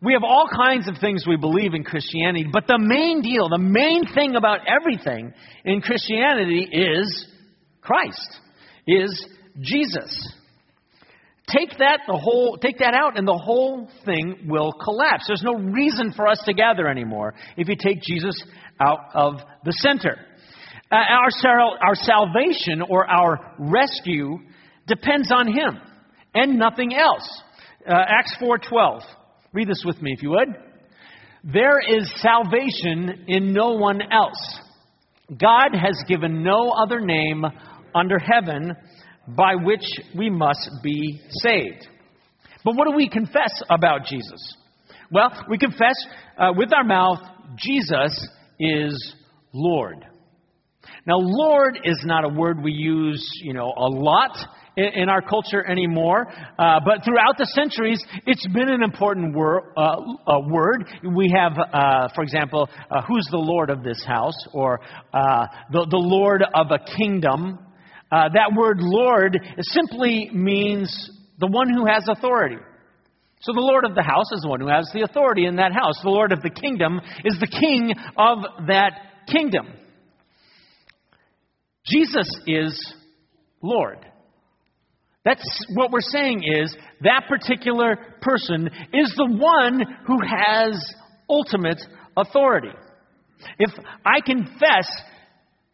We 0.00 0.14
have 0.14 0.24
all 0.24 0.48
kinds 0.48 0.88
of 0.88 0.96
things 1.00 1.24
we 1.26 1.36
believe 1.36 1.74
in 1.74 1.84
Christianity, 1.84 2.46
but 2.52 2.66
the 2.66 2.78
main 2.78 3.22
deal, 3.22 3.48
the 3.48 3.58
main 3.58 4.02
thing 4.12 4.34
about 4.34 4.60
everything 4.66 5.32
in 5.64 5.80
Christianity 5.80 6.68
is 6.72 7.26
Christ, 7.80 8.40
is 8.86 9.26
Jesus. 9.60 10.34
Take 11.48 11.78
that 11.78 12.00
the 12.06 12.16
whole 12.16 12.56
take 12.56 12.78
that 12.78 12.94
out 12.94 13.18
and 13.18 13.26
the 13.26 13.36
whole 13.36 13.88
thing 14.04 14.46
will 14.48 14.72
collapse. 14.72 15.24
There's 15.28 15.42
no 15.44 15.54
reason 15.54 16.12
for 16.16 16.26
us 16.26 16.40
to 16.46 16.54
gather 16.54 16.88
anymore 16.88 17.34
if 17.56 17.68
you 17.68 17.76
take 17.78 18.00
Jesus 18.02 18.42
out 18.80 19.00
of 19.14 19.34
the 19.64 19.72
center. 19.72 20.16
Uh, 20.90 20.96
our, 20.96 21.28
our 21.86 21.94
salvation 21.94 22.82
or 22.88 23.08
our 23.10 23.54
rescue 23.58 24.38
depends 24.86 25.30
on 25.32 25.46
him 25.48 25.78
and 26.34 26.58
nothing 26.58 26.94
else. 26.94 27.42
Uh, 27.88 27.94
Acts 27.94 28.36
4:12. 28.40 29.00
Read 29.52 29.68
this 29.68 29.82
with 29.84 30.00
me 30.00 30.12
if 30.12 30.22
you 30.22 30.30
would. 30.30 30.48
There 31.44 31.80
is 31.80 32.10
salvation 32.16 33.24
in 33.26 33.52
no 33.52 33.72
one 33.72 34.00
else. 34.00 34.60
God 35.36 35.74
has 35.74 35.96
given 36.06 36.44
no 36.44 36.70
other 36.70 37.00
name 37.00 37.44
under 37.94 38.18
heaven 38.18 38.76
by 39.26 39.54
which 39.56 39.84
we 40.16 40.30
must 40.30 40.70
be 40.82 41.20
saved. 41.42 41.88
But 42.64 42.76
what 42.76 42.88
do 42.88 42.96
we 42.96 43.08
confess 43.08 43.62
about 43.68 44.04
Jesus? 44.06 44.56
Well, 45.10 45.44
we 45.48 45.58
confess 45.58 45.94
uh, 46.38 46.52
with 46.56 46.72
our 46.72 46.84
mouth, 46.84 47.18
Jesus 47.56 48.28
is 48.60 49.14
Lord. 49.52 50.06
Now, 51.06 51.16
Lord 51.18 51.78
is 51.84 52.00
not 52.04 52.24
a 52.24 52.28
word 52.28 52.62
we 52.62 52.72
use, 52.72 53.28
you 53.42 53.52
know, 53.52 53.72
a 53.76 53.88
lot 53.88 54.38
in, 54.76 55.02
in 55.02 55.08
our 55.08 55.22
culture 55.22 55.64
anymore, 55.68 56.26
uh, 56.58 56.80
but 56.84 57.04
throughout 57.04 57.36
the 57.38 57.46
centuries, 57.54 58.02
it's 58.26 58.46
been 58.48 58.68
an 58.68 58.82
important 58.82 59.34
wor- 59.34 59.72
uh, 59.76 59.96
word. 60.48 60.84
We 61.14 61.32
have, 61.34 61.52
uh, 61.58 62.08
for 62.14 62.22
example, 62.22 62.68
uh, 62.90 63.02
who's 63.02 63.26
the 63.30 63.38
Lord 63.38 63.70
of 63.70 63.82
this 63.82 64.02
house, 64.06 64.36
or 64.52 64.80
uh, 65.12 65.46
the, 65.70 65.86
the 65.90 65.96
Lord 65.96 66.42
of 66.54 66.68
a 66.70 66.78
kingdom. 66.96 67.58
Uh, 68.10 68.28
that 68.34 68.52
word 68.54 68.78
Lord 68.80 69.38
simply 69.60 70.30
means 70.32 71.10
the 71.38 71.46
one 71.46 71.72
who 71.72 71.86
has 71.86 72.04
authority. 72.08 72.58
So 73.40 73.52
the 73.52 73.60
Lord 73.60 73.84
of 73.84 73.94
the 73.96 74.02
house 74.02 74.30
is 74.32 74.42
the 74.42 74.48
one 74.48 74.60
who 74.60 74.68
has 74.68 74.88
the 74.94 75.02
authority 75.02 75.46
in 75.46 75.56
that 75.56 75.72
house. 75.72 76.00
The 76.02 76.10
Lord 76.10 76.30
of 76.30 76.42
the 76.42 76.50
kingdom 76.50 77.00
is 77.24 77.36
the 77.40 77.48
king 77.48 77.92
of 78.16 78.38
that 78.68 78.92
kingdom. 79.26 79.66
Jesus 81.84 82.28
is 82.46 82.94
Lord. 83.60 83.98
That's 85.24 85.66
what 85.74 85.92
we're 85.92 86.00
saying 86.00 86.42
is 86.42 86.76
that 87.02 87.24
particular 87.28 87.96
person 88.20 88.68
is 88.92 89.14
the 89.16 89.36
one 89.38 89.82
who 90.06 90.18
has 90.26 90.94
ultimate 91.30 91.80
authority. 92.16 92.72
If 93.58 93.70
I 94.04 94.20
confess 94.24 94.90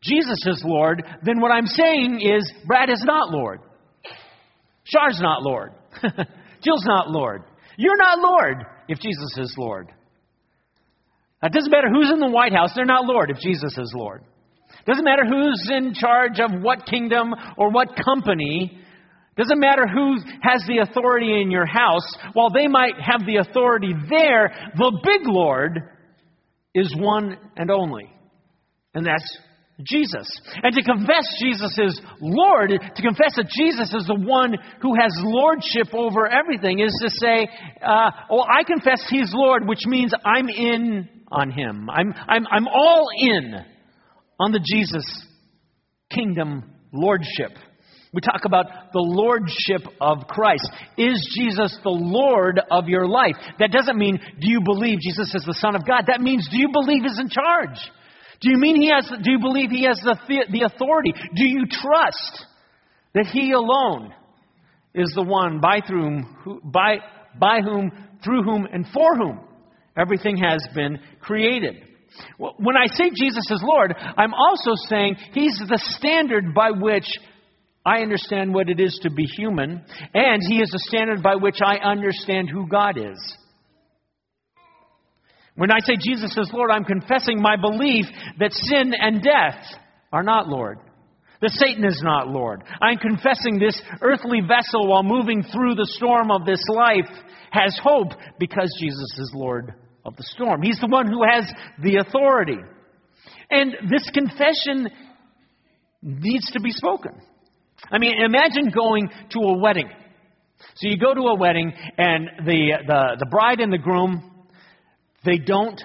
Jesus 0.02 0.44
is 0.46 0.62
Lord, 0.64 1.02
then 1.22 1.40
what 1.40 1.50
I'm 1.50 1.66
saying 1.66 2.20
is 2.20 2.50
Brad 2.66 2.90
is 2.90 3.02
not 3.04 3.30
Lord. 3.30 3.60
Char's 4.84 5.18
not 5.20 5.42
Lord. 5.42 5.72
Jill's 6.62 6.84
not 6.86 7.10
Lord. 7.10 7.42
You're 7.76 7.96
not 7.96 8.18
Lord 8.18 8.64
if 8.88 8.98
Jesus 8.98 9.36
is 9.38 9.54
Lord. 9.56 9.88
It 11.42 11.52
doesn't 11.52 11.70
matter 11.70 11.88
who's 11.88 12.10
in 12.10 12.20
the 12.20 12.30
White 12.30 12.52
House, 12.52 12.72
they're 12.74 12.84
not 12.84 13.04
Lord 13.04 13.30
if 13.30 13.38
Jesus 13.38 13.76
is 13.78 13.92
Lord. 13.94 14.22
It 14.80 14.86
Doesn't 14.86 15.04
matter 15.04 15.24
who's 15.24 15.70
in 15.72 15.94
charge 15.94 16.40
of 16.40 16.62
what 16.62 16.86
kingdom 16.86 17.34
or 17.56 17.70
what 17.70 17.88
company. 18.04 18.80
Doesn't 19.38 19.60
matter 19.60 19.86
who 19.86 20.16
has 20.42 20.64
the 20.66 20.78
authority 20.78 21.40
in 21.40 21.50
your 21.50 21.64
house. 21.64 22.06
While 22.32 22.50
they 22.50 22.66
might 22.66 22.94
have 23.00 23.24
the 23.24 23.36
authority 23.36 23.94
there, 24.10 24.72
the 24.76 25.00
big 25.04 25.26
Lord 25.26 25.78
is 26.74 26.92
one 26.98 27.38
and 27.56 27.70
only. 27.70 28.12
And 28.94 29.06
that's 29.06 29.38
Jesus. 29.84 30.26
And 30.60 30.74
to 30.74 30.82
confess 30.82 31.22
Jesus 31.40 31.78
is 31.78 32.00
Lord, 32.20 32.70
to 32.70 33.02
confess 33.02 33.36
that 33.36 33.48
Jesus 33.56 33.94
is 33.94 34.08
the 34.08 34.18
one 34.18 34.56
who 34.82 34.94
has 35.00 35.12
lordship 35.22 35.94
over 35.94 36.26
everything, 36.26 36.80
is 36.80 36.92
to 37.00 37.08
say, 37.08 37.48
uh, 37.80 38.10
oh, 38.30 38.42
I 38.42 38.64
confess 38.64 39.06
He's 39.08 39.30
Lord, 39.32 39.68
which 39.68 39.86
means 39.86 40.12
I'm 40.24 40.48
in 40.48 41.08
on 41.30 41.52
Him. 41.52 41.88
I'm, 41.88 42.12
I'm, 42.28 42.44
I'm 42.50 42.66
all 42.66 43.06
in 43.16 43.54
on 44.40 44.50
the 44.50 44.60
Jesus 44.64 45.04
kingdom 46.12 46.74
lordship. 46.92 47.52
We 48.12 48.22
talk 48.22 48.46
about 48.46 48.92
the 48.92 49.00
lordship 49.00 49.82
of 50.00 50.26
Christ. 50.28 50.68
Is 50.96 51.36
Jesus 51.36 51.76
the 51.82 51.90
Lord 51.90 52.58
of 52.70 52.88
your 52.88 53.06
life? 53.06 53.36
That 53.58 53.70
doesn't 53.70 53.98
mean, 53.98 54.18
do 54.40 54.48
you 54.48 54.62
believe 54.64 55.00
Jesus 55.00 55.34
is 55.34 55.44
the 55.44 55.58
Son 55.60 55.76
of 55.76 55.86
God? 55.86 56.04
That 56.06 56.22
means, 56.22 56.48
do 56.50 56.58
you 56.58 56.68
believe 56.72 57.02
He's 57.02 57.18
in 57.18 57.28
charge? 57.28 57.76
Do 58.40 58.50
you 58.50 58.56
mean 58.56 58.80
He 58.80 58.90
has, 58.90 59.10
do 59.22 59.30
you 59.30 59.38
believe 59.38 59.70
He 59.70 59.84
has 59.84 60.00
the, 60.02 60.16
the 60.50 60.62
authority? 60.62 61.12
Do 61.12 61.46
you 61.46 61.66
trust 61.68 62.46
that 63.14 63.26
He 63.26 63.52
alone 63.52 64.14
is 64.94 65.12
the 65.14 65.22
one 65.22 65.60
by, 65.60 65.80
through 65.86 66.22
whom, 66.44 66.60
by, 66.64 66.96
by 67.38 67.60
whom, 67.60 67.92
through 68.24 68.42
whom, 68.42 68.66
and 68.72 68.86
for 68.92 69.16
whom 69.16 69.40
everything 69.98 70.38
has 70.38 70.66
been 70.74 70.98
created? 71.20 71.84
When 72.38 72.76
I 72.76 72.86
say 72.86 73.10
Jesus 73.14 73.44
is 73.50 73.62
Lord, 73.62 73.94
I'm 74.16 74.32
also 74.32 74.72
saying 74.88 75.16
He's 75.34 75.60
the 75.68 75.78
standard 75.98 76.54
by 76.54 76.70
which 76.70 77.06
I 77.88 78.02
understand 78.02 78.52
what 78.52 78.68
it 78.68 78.80
is 78.80 78.98
to 79.02 79.10
be 79.10 79.24
human, 79.24 79.82
and 80.12 80.42
He 80.46 80.60
is 80.60 80.68
the 80.70 80.84
standard 80.88 81.22
by 81.22 81.36
which 81.36 81.60
I 81.64 81.76
understand 81.76 82.50
who 82.50 82.68
God 82.68 82.98
is. 82.98 83.18
When 85.54 85.70
I 85.70 85.78
say 85.80 85.94
Jesus 85.98 86.36
is 86.36 86.50
Lord, 86.52 86.70
I'm 86.70 86.84
confessing 86.84 87.40
my 87.40 87.56
belief 87.56 88.04
that 88.38 88.52
sin 88.52 88.92
and 88.92 89.22
death 89.22 89.56
are 90.12 90.22
not 90.22 90.48
Lord. 90.48 90.80
That 91.40 91.50
Satan 91.52 91.84
is 91.84 92.00
not 92.04 92.28
Lord. 92.28 92.62
I'm 92.82 92.98
confessing 92.98 93.58
this 93.58 93.80
earthly 94.02 94.40
vessel 94.40 94.86
while 94.86 95.02
moving 95.02 95.42
through 95.42 95.74
the 95.74 95.88
storm 95.96 96.30
of 96.30 96.44
this 96.44 96.62
life 96.68 97.08
has 97.52 97.78
hope 97.82 98.12
because 98.38 98.76
Jesus 98.78 99.18
is 99.18 99.32
Lord 99.34 99.72
of 100.04 100.14
the 100.16 100.24
storm. 100.24 100.60
He's 100.60 100.78
the 100.78 100.88
one 100.88 101.06
who 101.06 101.22
has 101.24 101.50
the 101.82 102.04
authority. 102.06 102.58
And 103.50 103.72
this 103.88 104.10
confession 104.12 104.90
needs 106.02 106.50
to 106.52 106.60
be 106.60 106.70
spoken. 106.70 107.12
I 107.90 107.98
mean, 107.98 108.20
imagine 108.22 108.70
going 108.70 109.08
to 109.30 109.38
a 109.40 109.58
wedding. 109.58 109.88
So 110.76 110.88
you 110.88 110.98
go 110.98 111.14
to 111.14 111.20
a 111.20 111.34
wedding, 111.34 111.72
and 111.96 112.28
the, 112.44 112.72
the, 112.86 113.16
the 113.20 113.26
bride 113.30 113.60
and 113.60 113.72
the 113.72 113.78
groom, 113.78 114.30
they 115.24 115.38
don't, 115.38 115.80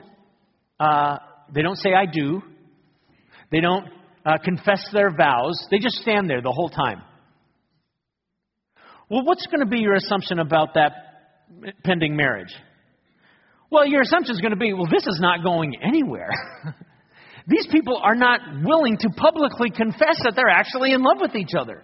uh, 0.80 1.18
they 1.54 1.62
don't 1.62 1.78
say, 1.78 1.94
I 1.94 2.06
do. 2.06 2.42
They 3.52 3.60
don't 3.60 3.88
uh, 4.26 4.38
confess 4.44 4.88
their 4.92 5.12
vows. 5.16 5.68
They 5.70 5.78
just 5.78 5.98
stand 5.98 6.30
there 6.30 6.42
the 6.42 6.52
whole 6.52 6.70
time. 6.70 7.02
Well, 9.10 9.24
what's 9.24 9.46
going 9.48 9.60
to 9.60 9.68
be 9.68 9.80
your 9.80 9.94
assumption 9.94 10.40
about 10.40 10.74
that 10.74 10.92
pending 11.84 12.16
marriage? 12.16 12.54
Well, 13.70 13.86
your 13.86 14.02
assumption 14.02 14.34
is 14.34 14.42
going 14.42 14.52
to 14.52 14.58
be, 14.58 14.74
well, 14.74 14.88
this 14.92 15.06
is 15.06 15.20
not 15.22 15.44
going 15.44 15.76
anywhere. 15.82 16.30
These 17.48 17.68
people 17.72 18.00
are 18.02 18.16
not 18.16 18.40
willing 18.64 18.98
to 18.98 19.10
publicly 19.10 19.70
confess 19.70 20.22
that 20.24 20.34
they're 20.36 20.48
actually 20.48 20.94
in 20.94 21.02
love 21.02 21.18
with 21.20 21.36
each 21.36 21.54
other. 21.58 21.84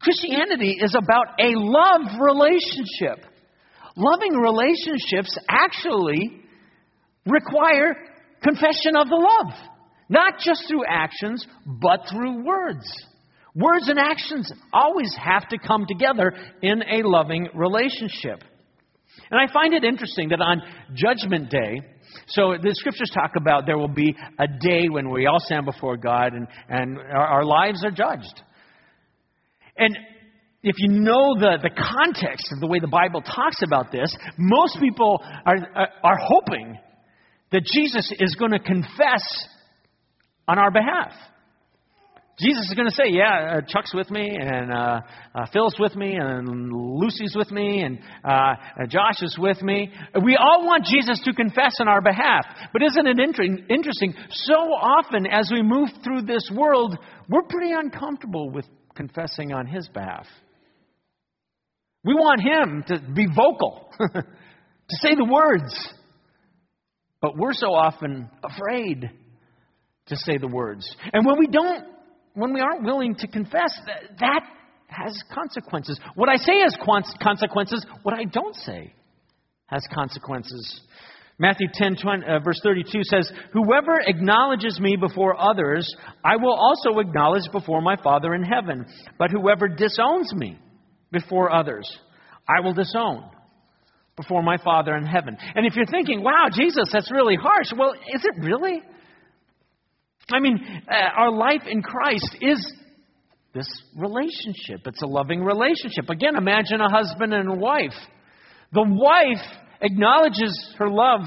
Christianity 0.00 0.78
is 0.80 0.94
about 0.96 1.38
a 1.38 1.52
love 1.54 2.20
relationship. 2.20 3.26
Loving 3.94 4.32
relationships 4.32 5.36
actually 5.48 6.40
require 7.26 7.94
confession 8.42 8.96
of 8.96 9.08
the 9.08 9.16
love, 9.16 9.54
not 10.08 10.34
just 10.44 10.64
through 10.66 10.84
actions, 10.88 11.46
but 11.66 12.00
through 12.10 12.44
words. 12.44 12.84
Words 13.54 13.88
and 13.88 13.98
actions 13.98 14.50
always 14.72 15.14
have 15.22 15.46
to 15.50 15.58
come 15.58 15.84
together 15.86 16.32
in 16.62 16.82
a 16.82 17.06
loving 17.06 17.48
relationship. 17.54 18.42
And 19.30 19.40
I 19.40 19.52
find 19.52 19.74
it 19.74 19.84
interesting 19.84 20.28
that 20.30 20.40
on 20.40 20.62
Judgment 20.94 21.50
Day, 21.50 21.80
so 22.28 22.54
the 22.62 22.74
scriptures 22.74 23.10
talk 23.14 23.32
about 23.36 23.66
there 23.66 23.78
will 23.78 23.88
be 23.88 24.14
a 24.38 24.46
day 24.46 24.88
when 24.90 25.10
we 25.10 25.26
all 25.26 25.40
stand 25.40 25.64
before 25.64 25.96
God 25.96 26.34
and, 26.34 26.46
and 26.68 26.98
our, 26.98 27.26
our 27.26 27.44
lives 27.44 27.84
are 27.84 27.90
judged. 27.90 28.42
And 29.76 29.96
if 30.62 30.76
you 30.78 30.88
know 30.88 31.34
the, 31.38 31.58
the 31.62 31.70
context 31.70 32.52
of 32.52 32.60
the 32.60 32.66
way 32.66 32.78
the 32.78 32.88
Bible 32.88 33.20
talks 33.22 33.62
about 33.64 33.90
this, 33.90 34.14
most 34.38 34.78
people 34.80 35.20
are, 35.22 35.56
are, 35.74 35.88
are 36.04 36.18
hoping 36.20 36.78
that 37.50 37.64
Jesus 37.64 38.12
is 38.18 38.34
going 38.36 38.52
to 38.52 38.58
confess 38.58 39.22
on 40.46 40.58
our 40.58 40.70
behalf. 40.70 41.12
Jesus 42.42 42.66
is 42.68 42.74
going 42.74 42.88
to 42.88 42.94
say, 42.94 43.04
Yeah, 43.06 43.58
uh, 43.58 43.60
Chuck's 43.66 43.94
with 43.94 44.10
me, 44.10 44.36
and 44.38 44.72
uh, 44.72 45.00
uh, 45.34 45.46
Phil's 45.52 45.76
with 45.78 45.94
me, 45.94 46.16
and 46.16 46.72
Lucy's 46.72 47.34
with 47.36 47.50
me, 47.50 47.82
and 47.82 48.00
uh, 48.24 48.28
uh, 48.28 48.86
Josh 48.88 49.22
is 49.22 49.36
with 49.38 49.62
me. 49.62 49.92
We 50.24 50.36
all 50.36 50.66
want 50.66 50.84
Jesus 50.84 51.20
to 51.24 51.32
confess 51.32 51.76
on 51.80 51.88
our 51.88 52.02
behalf. 52.02 52.44
But 52.72 52.82
isn't 52.82 53.06
it 53.06 53.18
inter- 53.18 53.64
interesting? 53.70 54.14
So 54.30 54.54
often 54.54 55.26
as 55.26 55.50
we 55.52 55.62
move 55.62 55.88
through 56.02 56.22
this 56.22 56.50
world, 56.52 56.98
we're 57.28 57.42
pretty 57.42 57.72
uncomfortable 57.72 58.50
with 58.50 58.66
confessing 58.94 59.52
on 59.52 59.66
his 59.66 59.88
behalf. 59.88 60.26
We 62.04 62.14
want 62.14 62.40
him 62.40 62.84
to 62.88 63.12
be 63.14 63.26
vocal, 63.34 63.88
to 63.98 64.96
say 65.00 65.14
the 65.14 65.24
words. 65.24 65.72
But 67.20 67.36
we're 67.36 67.52
so 67.52 67.72
often 67.72 68.28
afraid 68.42 69.08
to 70.06 70.16
say 70.16 70.38
the 70.38 70.48
words. 70.48 70.92
And 71.12 71.24
when 71.24 71.38
we 71.38 71.46
don't, 71.46 71.84
when 72.34 72.52
we 72.52 72.60
aren't 72.60 72.84
willing 72.84 73.14
to 73.16 73.26
confess, 73.26 73.78
that, 73.86 74.18
that 74.20 74.40
has 74.88 75.22
consequences. 75.32 75.98
What 76.14 76.28
I 76.28 76.36
say 76.36 76.60
has 76.60 76.76
consequences. 77.22 77.84
What 78.02 78.14
I 78.14 78.24
don't 78.24 78.54
say 78.56 78.94
has 79.66 79.86
consequences. 79.94 80.80
Matthew 81.38 81.66
10, 81.72 81.96
20, 81.96 82.26
uh, 82.26 82.38
verse 82.40 82.60
32 82.62 83.00
says, 83.04 83.30
Whoever 83.52 83.98
acknowledges 84.06 84.78
me 84.78 84.96
before 84.96 85.40
others, 85.40 85.92
I 86.24 86.36
will 86.36 86.54
also 86.54 87.00
acknowledge 87.00 87.50
before 87.50 87.80
my 87.80 87.96
Father 87.96 88.34
in 88.34 88.42
heaven. 88.42 88.86
But 89.18 89.30
whoever 89.30 89.66
disowns 89.66 90.32
me 90.34 90.58
before 91.10 91.50
others, 91.50 91.90
I 92.48 92.60
will 92.60 92.74
disown 92.74 93.30
before 94.16 94.42
my 94.42 94.58
Father 94.58 94.94
in 94.96 95.06
heaven. 95.06 95.36
And 95.54 95.66
if 95.66 95.74
you're 95.74 95.86
thinking, 95.86 96.22
wow, 96.22 96.48
Jesus, 96.52 96.90
that's 96.92 97.10
really 97.10 97.36
harsh, 97.36 97.72
well, 97.76 97.94
is 97.94 98.24
it 98.24 98.44
really? 98.44 98.82
I 100.30 100.40
mean, 100.40 100.58
uh, 100.90 100.94
our 100.94 101.30
life 101.32 101.62
in 101.68 101.82
Christ 101.82 102.36
is 102.40 102.72
this 103.54 103.68
relationship. 103.96 104.86
It's 104.86 105.02
a 105.02 105.06
loving 105.06 105.42
relationship. 105.42 106.08
Again, 106.08 106.36
imagine 106.36 106.80
a 106.80 106.90
husband 106.90 107.34
and 107.34 107.48
a 107.48 107.54
wife. 107.54 107.90
The 108.72 108.84
wife 108.86 109.44
acknowledges 109.80 110.74
her 110.78 110.88
love 110.88 111.22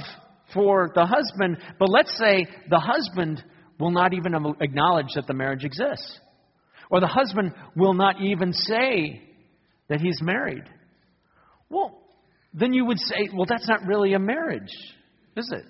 for 0.54 0.92
the 0.96 1.06
husband, 1.06 1.58
but 1.78 1.90
let's 1.90 2.18
say 2.18 2.48
the 2.70 2.80
husband 2.80 3.44
will 3.80 3.92
not 3.92 4.14
even 4.14 4.34
acknowledge 4.62 5.10
that 5.16 5.28
the 5.28 5.34
marriage 5.34 5.64
exists. 5.64 6.20
Or 6.90 7.00
the 7.00 7.08
husband 7.08 7.52
will 7.76 7.94
not 7.94 8.22
even 8.22 8.54
say 8.54 9.22
that 9.90 10.00
he's 10.00 10.20
married. 10.22 10.64
Well, 11.70 12.00
then 12.54 12.74
you 12.74 12.86
would 12.86 13.00
say, 13.00 13.30
well, 13.34 13.46
that's 13.48 13.68
not 13.68 13.86
really 13.86 14.14
a 14.14 14.20
marriage, 14.20 14.72
is 15.36 15.52
it? 15.52 15.66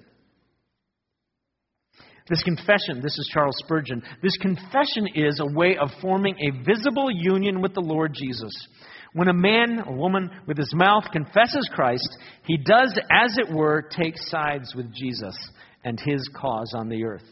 This 2.27 2.41
confession, 2.41 3.01
this 3.03 3.17
is 3.17 3.29
Charles 3.31 3.55
Spurgeon, 3.63 4.01
this 4.23 4.35
confession 4.41 5.07
is 5.13 5.39
a 5.39 5.53
way 5.53 5.77
of 5.79 5.89
forming 6.01 6.35
a 6.39 6.63
visible 6.63 7.09
union 7.11 7.61
with 7.61 7.75
the 7.75 7.81
Lord 7.81 8.15
Jesus. 8.15 8.51
When 9.13 9.27
a 9.27 9.33
man 9.33 9.83
a 9.85 9.91
woman 9.91 10.31
with 10.47 10.57
his 10.57 10.73
mouth 10.73 11.03
confesses 11.13 11.69
Christ, 11.73 12.17
he 12.45 12.57
does, 12.57 12.99
as 13.11 13.37
it 13.37 13.53
were, 13.53 13.87
take 13.91 14.17
sides 14.17 14.73
with 14.75 14.91
Jesus 14.91 15.35
and 15.83 15.99
his 16.03 16.27
cause 16.35 16.73
on 16.75 16.89
the 16.89 17.03
earth. 17.05 17.23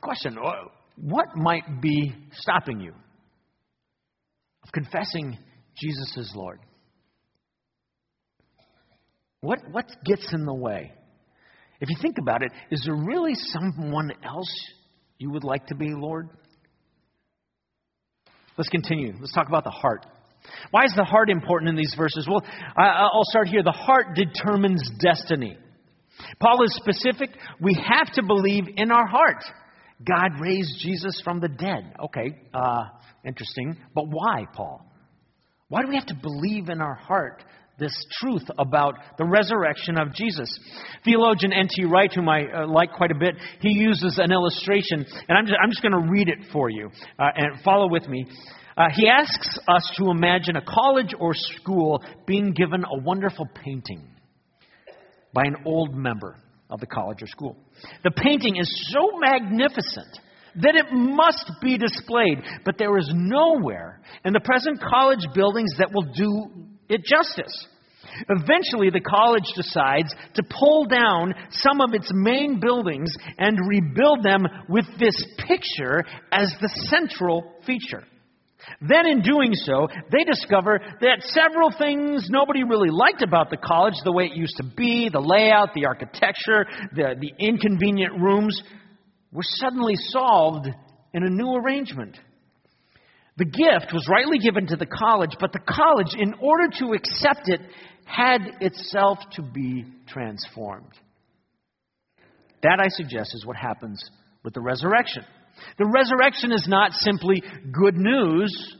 Question 0.00 0.38
uh, 0.38 0.70
What 0.96 1.36
might 1.36 1.82
be 1.82 2.14
stopping 2.32 2.80
you 2.80 2.94
of 4.64 4.72
confessing 4.72 5.36
Jesus 5.76 6.16
as 6.18 6.32
Lord? 6.34 6.60
What, 9.40 9.58
what 9.70 9.86
gets 10.04 10.32
in 10.32 10.46
the 10.46 10.54
way? 10.54 10.92
If 11.80 11.88
you 11.90 11.96
think 12.00 12.18
about 12.18 12.42
it, 12.42 12.50
is 12.70 12.82
there 12.84 12.96
really 12.96 13.34
someone 13.34 14.12
else 14.24 14.52
you 15.18 15.30
would 15.30 15.44
like 15.44 15.66
to 15.66 15.76
be 15.76 15.90
Lord? 15.94 16.28
Let's 18.56 18.68
continue. 18.68 19.12
Let's 19.20 19.32
talk 19.32 19.48
about 19.48 19.64
the 19.64 19.70
heart. 19.70 20.04
Why 20.70 20.84
is 20.84 20.92
the 20.96 21.04
heart 21.04 21.30
important 21.30 21.68
in 21.68 21.76
these 21.76 21.94
verses? 21.96 22.26
Well, 22.28 22.42
I'll 22.76 23.24
start 23.30 23.48
here. 23.48 23.62
The 23.62 23.70
heart 23.70 24.16
determines 24.16 24.82
destiny. 25.00 25.56
Paul 26.40 26.64
is 26.64 26.74
specific. 26.74 27.30
We 27.60 27.74
have 27.74 28.12
to 28.14 28.22
believe 28.22 28.64
in 28.76 28.90
our 28.90 29.06
heart. 29.06 29.44
God 30.04 30.40
raised 30.40 30.80
Jesus 30.80 31.20
from 31.22 31.40
the 31.40 31.48
dead. 31.48 31.94
Okay, 32.06 32.34
uh, 32.54 32.84
interesting. 33.24 33.76
But 33.94 34.04
why, 34.08 34.44
Paul? 34.54 34.84
Why 35.68 35.82
do 35.82 35.88
we 35.88 35.96
have 35.96 36.06
to 36.06 36.16
believe 36.20 36.68
in 36.68 36.80
our 36.80 36.94
heart 36.94 37.44
this 37.78 37.94
truth 38.20 38.44
about 38.58 38.94
the 39.18 39.24
resurrection 39.24 39.98
of 39.98 40.12
Jesus. 40.12 40.48
Theologian 41.04 41.52
N.T. 41.52 41.84
Wright, 41.84 42.12
whom 42.12 42.28
I 42.28 42.44
uh, 42.44 42.66
like 42.66 42.92
quite 42.92 43.10
a 43.10 43.18
bit, 43.18 43.36
he 43.60 43.70
uses 43.70 44.18
an 44.18 44.32
illustration, 44.32 45.06
and 45.28 45.38
I'm 45.38 45.46
just, 45.46 45.58
just 45.70 45.82
going 45.82 45.92
to 45.92 46.10
read 46.10 46.28
it 46.28 46.50
for 46.52 46.70
you 46.70 46.90
uh, 47.18 47.28
and 47.34 47.62
follow 47.62 47.88
with 47.88 48.08
me. 48.08 48.26
Uh, 48.76 48.86
he 48.94 49.08
asks 49.08 49.58
us 49.68 49.90
to 49.96 50.10
imagine 50.10 50.56
a 50.56 50.62
college 50.62 51.12
or 51.18 51.32
school 51.34 52.02
being 52.26 52.52
given 52.52 52.84
a 52.84 53.02
wonderful 53.02 53.46
painting 53.64 54.08
by 55.32 55.42
an 55.42 55.56
old 55.64 55.94
member 55.94 56.36
of 56.70 56.80
the 56.80 56.86
college 56.86 57.22
or 57.22 57.26
school. 57.26 57.56
The 58.04 58.10
painting 58.10 58.56
is 58.56 58.88
so 58.92 59.18
magnificent 59.18 60.20
that 60.62 60.74
it 60.74 60.86
must 60.92 61.50
be 61.60 61.76
displayed, 61.76 62.38
but 62.64 62.76
there 62.78 62.96
is 62.98 63.10
nowhere 63.14 64.00
in 64.24 64.32
the 64.32 64.40
present 64.40 64.80
college 64.80 65.26
buildings 65.34 65.72
that 65.78 65.92
will 65.92 66.12
do 66.12 66.68
it 66.88 67.04
justice. 67.04 67.66
Eventually, 68.28 68.90
the 68.90 69.00
college 69.00 69.44
decides 69.54 70.14
to 70.34 70.42
pull 70.42 70.86
down 70.86 71.34
some 71.50 71.80
of 71.80 71.92
its 71.92 72.10
main 72.14 72.58
buildings 72.60 73.12
and 73.38 73.58
rebuild 73.68 74.22
them 74.22 74.46
with 74.68 74.86
this 74.98 75.14
picture 75.38 76.04
as 76.32 76.52
the 76.60 76.70
central 76.88 77.54
feature. 77.66 78.04
Then, 78.80 79.06
in 79.06 79.22
doing 79.22 79.54
so, 79.54 79.88
they 80.10 80.24
discover 80.24 80.80
that 81.00 81.22
several 81.22 81.70
things 81.76 82.28
nobody 82.28 82.64
really 82.64 82.90
liked 82.90 83.22
about 83.22 83.50
the 83.50 83.56
college, 83.56 83.94
the 84.04 84.12
way 84.12 84.24
it 84.24 84.36
used 84.36 84.56
to 84.58 84.64
be, 84.76 85.08
the 85.08 85.20
layout, 85.20 85.74
the 85.74 85.86
architecture, 85.86 86.66
the, 86.94 87.14
the 87.18 87.32
inconvenient 87.38 88.20
rooms, 88.20 88.60
were 89.32 89.42
suddenly 89.44 89.94
solved 89.96 90.68
in 91.14 91.22
a 91.22 91.30
new 91.30 91.54
arrangement. 91.54 92.18
The 93.38 93.44
gift 93.44 93.92
was 93.92 94.04
rightly 94.10 94.38
given 94.38 94.66
to 94.66 94.76
the 94.76 94.86
college, 94.86 95.30
but 95.38 95.52
the 95.52 95.60
college, 95.60 96.14
in 96.18 96.34
order 96.40 96.66
to 96.80 96.92
accept 96.92 97.48
it, 97.48 97.60
had 98.04 98.40
itself 98.60 99.18
to 99.32 99.42
be 99.42 99.84
transformed. 100.08 100.92
That, 102.64 102.80
I 102.80 102.88
suggest, 102.88 103.30
is 103.34 103.46
what 103.46 103.56
happens 103.56 104.02
with 104.42 104.54
the 104.54 104.60
resurrection. 104.60 105.22
The 105.78 105.86
resurrection 105.86 106.50
is 106.50 106.66
not 106.66 106.92
simply 106.94 107.40
good 107.72 107.96
news, 107.96 108.76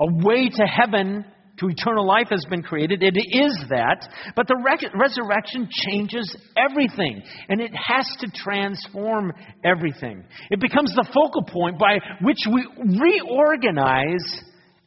a 0.00 0.06
way 0.06 0.48
to 0.48 0.64
heaven 0.64 1.24
to 1.58 1.68
eternal 1.68 2.06
life 2.06 2.28
has 2.30 2.44
been 2.50 2.62
created. 2.62 3.02
It 3.02 3.16
is 3.16 3.64
that. 3.70 4.08
But 4.34 4.48
the 4.48 4.56
resurrection 4.94 5.68
changes 5.70 6.36
everything, 6.56 7.22
and 7.48 7.60
it 7.60 7.72
has 7.74 8.08
to 8.20 8.28
transform 8.34 9.32
everything. 9.64 10.24
It 10.50 10.60
becomes 10.60 10.92
the 10.94 11.08
focal 11.14 11.44
point 11.44 11.78
by 11.78 11.98
which 12.22 12.38
we 12.52 12.66
reorganize 13.00 14.42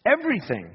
everything. 0.05 0.69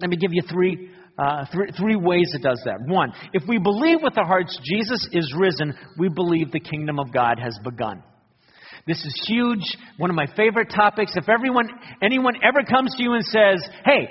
Let 0.00 0.10
me 0.10 0.16
give 0.16 0.32
you 0.32 0.42
three. 0.50 0.90
Uh, 1.18 1.44
three, 1.52 1.68
three 1.76 1.94
ways 1.94 2.32
it 2.32 2.42
does 2.42 2.62
that. 2.64 2.78
One, 2.86 3.12
if 3.34 3.42
we 3.46 3.58
believe 3.58 3.98
with 4.02 4.16
our 4.16 4.24
hearts 4.24 4.58
Jesus 4.64 5.06
is 5.12 5.30
risen, 5.38 5.74
we 5.98 6.08
believe 6.08 6.50
the 6.50 6.58
kingdom 6.58 6.98
of 6.98 7.12
God 7.12 7.38
has 7.38 7.54
begun. 7.62 8.02
This 8.86 8.96
is 8.96 9.24
huge, 9.28 9.62
one 9.98 10.08
of 10.08 10.16
my 10.16 10.26
favorite 10.34 10.72
topics. 10.74 11.12
If 11.14 11.28
everyone, 11.28 11.68
anyone 12.02 12.34
ever 12.42 12.64
comes 12.64 12.94
to 12.96 13.02
you 13.02 13.12
and 13.12 13.24
says, 13.26 13.62
"Hey, 13.84 14.08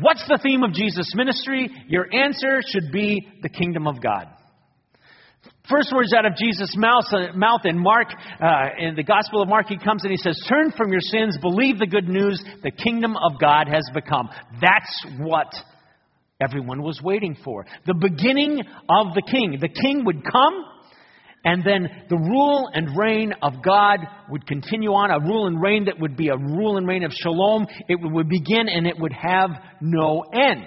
What's 0.00 0.26
the 0.26 0.38
theme 0.42 0.62
of 0.62 0.72
Jesus' 0.72 1.12
ministry? 1.14 1.70
Your 1.88 2.12
answer 2.12 2.60
should 2.66 2.90
be 2.92 3.26
the 3.42 3.48
kingdom 3.48 3.86
of 3.86 4.02
God. 4.02 4.26
First 5.68 5.92
words 5.94 6.12
out 6.16 6.26
of 6.26 6.36
Jesus' 6.36 6.74
mouth, 6.76 7.04
uh, 7.12 7.36
mouth 7.36 7.62
in 7.64 7.76
Mark, 7.78 8.08
uh, 8.40 8.68
in 8.78 8.94
the 8.94 9.02
Gospel 9.02 9.42
of 9.42 9.48
Mark, 9.48 9.66
he 9.68 9.76
comes 9.76 10.04
and 10.04 10.12
he 10.12 10.16
says, 10.16 10.40
Turn 10.48 10.70
from 10.76 10.92
your 10.92 11.00
sins, 11.00 11.36
believe 11.40 11.78
the 11.78 11.86
good 11.86 12.08
news, 12.08 12.40
the 12.62 12.70
kingdom 12.70 13.16
of 13.16 13.40
God 13.40 13.66
has 13.66 13.82
become. 13.92 14.28
That's 14.60 15.06
what 15.18 15.52
everyone 16.40 16.82
was 16.82 17.00
waiting 17.02 17.36
for. 17.44 17.66
The 17.84 17.94
beginning 17.94 18.60
of 18.88 19.14
the 19.14 19.22
king. 19.28 19.58
The 19.60 19.68
king 19.68 20.04
would 20.04 20.22
come, 20.24 20.64
and 21.46 21.62
then 21.64 21.88
the 22.10 22.16
rule 22.16 22.68
and 22.74 22.98
reign 22.98 23.32
of 23.40 23.62
God 23.64 24.00
would 24.28 24.48
continue 24.48 24.90
on, 24.90 25.12
a 25.12 25.20
rule 25.20 25.46
and 25.46 25.62
reign 25.62 25.84
that 25.84 26.00
would 26.00 26.16
be 26.16 26.28
a 26.28 26.36
rule 26.36 26.76
and 26.76 26.88
reign 26.88 27.04
of 27.04 27.12
shalom. 27.12 27.68
It 27.88 28.00
would 28.02 28.28
begin 28.28 28.68
and 28.68 28.84
it 28.84 28.98
would 28.98 29.12
have 29.12 29.50
no 29.80 30.24
end. 30.34 30.66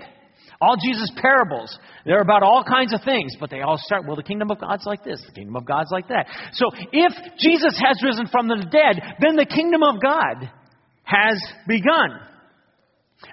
All 0.61 0.77
Jesus' 0.81 1.11
parables, 1.21 1.77
they're 2.05 2.21
about 2.21 2.43
all 2.43 2.63
kinds 2.63 2.93
of 2.93 3.01
things, 3.03 3.35
but 3.41 3.49
they 3.49 3.59
all 3.59 3.77
start, 3.77 4.07
well, 4.07 4.15
the 4.15 4.23
kingdom 4.23 4.51
of 4.51 4.59
God's 4.61 4.85
like 4.85 5.03
this, 5.03 5.21
the 5.25 5.33
kingdom 5.33 5.57
of 5.57 5.65
God's 5.65 5.91
like 5.91 6.07
that. 6.07 6.27
So 6.53 6.67
if 6.93 7.13
Jesus 7.37 7.77
has 7.85 8.01
risen 8.01 8.27
from 8.27 8.47
the 8.47 8.65
dead, 8.71 9.03
then 9.19 9.35
the 9.35 9.45
kingdom 9.45 9.83
of 9.83 10.01
God 10.01 10.49
has 11.03 11.43
begun. 11.67 12.21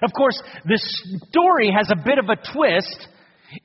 Of 0.03 0.11
course, 0.11 0.41
this 0.67 0.83
story 1.29 1.71
has 1.71 1.89
a 1.91 1.95
bit 1.95 2.19
of 2.19 2.25
a 2.25 2.35
twist. 2.53 3.07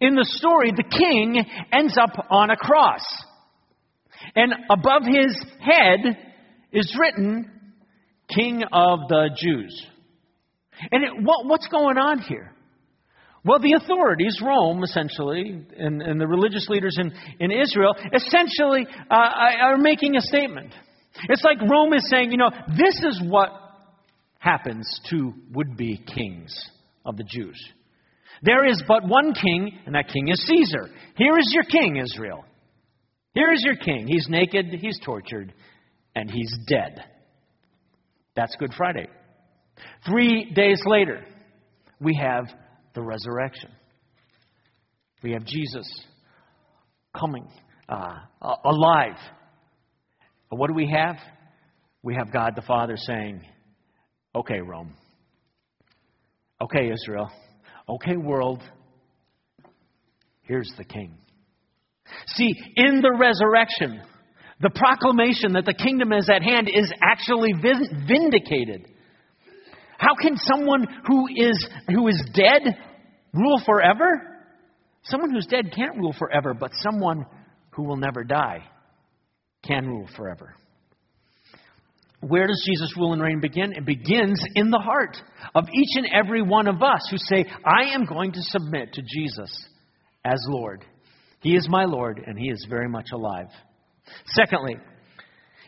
In 0.00 0.14
the 0.14 0.24
story, 0.24 0.70
the 0.70 0.84
king 0.84 1.44
ends 1.72 1.98
up 1.98 2.26
on 2.30 2.50
a 2.50 2.56
cross. 2.56 3.02
And 4.34 4.52
above 4.70 5.02
his 5.04 5.36
head 5.60 6.16
is 6.72 6.96
written, 6.98 7.50
King 8.34 8.62
of 8.72 9.00
the 9.08 9.30
Jews. 9.36 9.86
And 10.90 11.04
it, 11.04 11.10
what, 11.22 11.46
what's 11.46 11.66
going 11.68 11.98
on 11.98 12.20
here? 12.20 12.52
Well, 13.44 13.58
the 13.58 13.72
authorities, 13.72 14.38
Rome 14.40 14.84
essentially, 14.84 15.66
and, 15.76 16.00
and 16.00 16.20
the 16.20 16.26
religious 16.26 16.68
leaders 16.68 16.96
in, 16.98 17.12
in 17.40 17.50
Israel, 17.50 17.94
essentially 18.14 18.86
uh, 19.10 19.14
are 19.14 19.76
making 19.76 20.16
a 20.16 20.20
statement. 20.20 20.72
It's 21.28 21.42
like 21.42 21.58
Rome 21.68 21.92
is 21.92 22.08
saying, 22.08 22.30
you 22.30 22.38
know, 22.38 22.50
this 22.68 22.94
is 23.02 23.20
what 23.26 23.50
happens 24.38 24.88
to 25.10 25.32
would 25.52 25.76
be 25.76 25.98
kings 26.14 26.54
of 27.04 27.16
the 27.16 27.24
Jews. 27.24 27.60
There 28.42 28.66
is 28.66 28.82
but 28.86 29.06
one 29.06 29.34
king, 29.34 29.78
and 29.86 29.94
that 29.94 30.08
king 30.08 30.28
is 30.28 30.44
Caesar. 30.46 30.88
Here 31.16 31.36
is 31.38 31.50
your 31.52 31.64
king, 31.64 31.96
Israel. 31.96 32.44
Here 33.34 33.52
is 33.52 33.62
your 33.64 33.76
king. 33.76 34.06
He's 34.06 34.26
naked, 34.28 34.66
he's 34.80 34.98
tortured, 35.04 35.52
and 36.14 36.30
he's 36.30 36.52
dead. 36.68 37.04
That's 38.36 38.54
Good 38.56 38.72
Friday. 38.76 39.08
Three 40.06 40.52
days 40.52 40.82
later, 40.86 41.24
we 42.00 42.14
have 42.16 42.44
the 42.94 43.02
resurrection. 43.02 43.70
We 45.22 45.32
have 45.32 45.44
Jesus 45.44 45.86
coming 47.18 47.46
uh, 47.88 48.16
alive. 48.64 49.16
What 50.50 50.68
do 50.68 50.74
we 50.74 50.90
have? 50.90 51.16
We 52.02 52.14
have 52.16 52.32
God 52.32 52.52
the 52.56 52.62
Father 52.62 52.96
saying, 52.96 53.42
Okay, 54.34 54.60
Rome. 54.60 54.94
Okay, 56.60 56.90
Israel. 56.90 57.30
Okay, 57.88 58.16
world. 58.16 58.62
Here's 60.42 60.70
the 60.76 60.84
king. 60.84 61.16
See, 62.28 62.54
in 62.76 63.00
the 63.00 63.16
resurrection, 63.18 64.02
the 64.60 64.70
proclamation 64.70 65.52
that 65.54 65.64
the 65.64 65.74
kingdom 65.74 66.12
is 66.12 66.28
at 66.32 66.42
hand 66.42 66.68
is 66.72 66.90
actually 67.02 67.52
vindicated. 67.52 68.86
How 69.98 70.14
can 70.20 70.36
someone 70.36 70.86
who 71.06 71.26
is, 71.28 71.68
who 71.88 72.08
is 72.08 72.22
dead 72.34 72.76
rule 73.32 73.60
forever? 73.64 74.40
Someone 75.04 75.30
who's 75.30 75.46
dead 75.46 75.72
can't 75.74 75.96
rule 75.96 76.14
forever, 76.18 76.54
but 76.54 76.70
someone 76.74 77.24
who 77.70 77.84
will 77.84 77.96
never 77.96 78.24
die 78.24 78.64
can 79.66 79.86
rule 79.86 80.08
forever. 80.16 80.54
Where 82.20 82.46
does 82.46 82.62
Jesus' 82.64 82.96
rule 82.96 83.12
and 83.12 83.22
reign 83.22 83.40
begin? 83.40 83.72
It 83.72 83.84
begins 83.84 84.40
in 84.54 84.70
the 84.70 84.78
heart 84.78 85.16
of 85.56 85.64
each 85.64 85.96
and 85.96 86.06
every 86.14 86.42
one 86.42 86.68
of 86.68 86.80
us 86.80 87.08
who 87.10 87.16
say, 87.18 87.44
I 87.64 87.94
am 87.94 88.04
going 88.04 88.32
to 88.32 88.42
submit 88.42 88.92
to 88.92 89.02
Jesus 89.02 89.66
as 90.24 90.38
Lord. 90.48 90.84
He 91.42 91.54
is 91.56 91.68
my 91.68 91.84
Lord, 91.84 92.22
and 92.24 92.38
He 92.38 92.48
is 92.48 92.66
very 92.68 92.88
much 92.88 93.08
alive. 93.12 93.48
Secondly, 94.34 94.76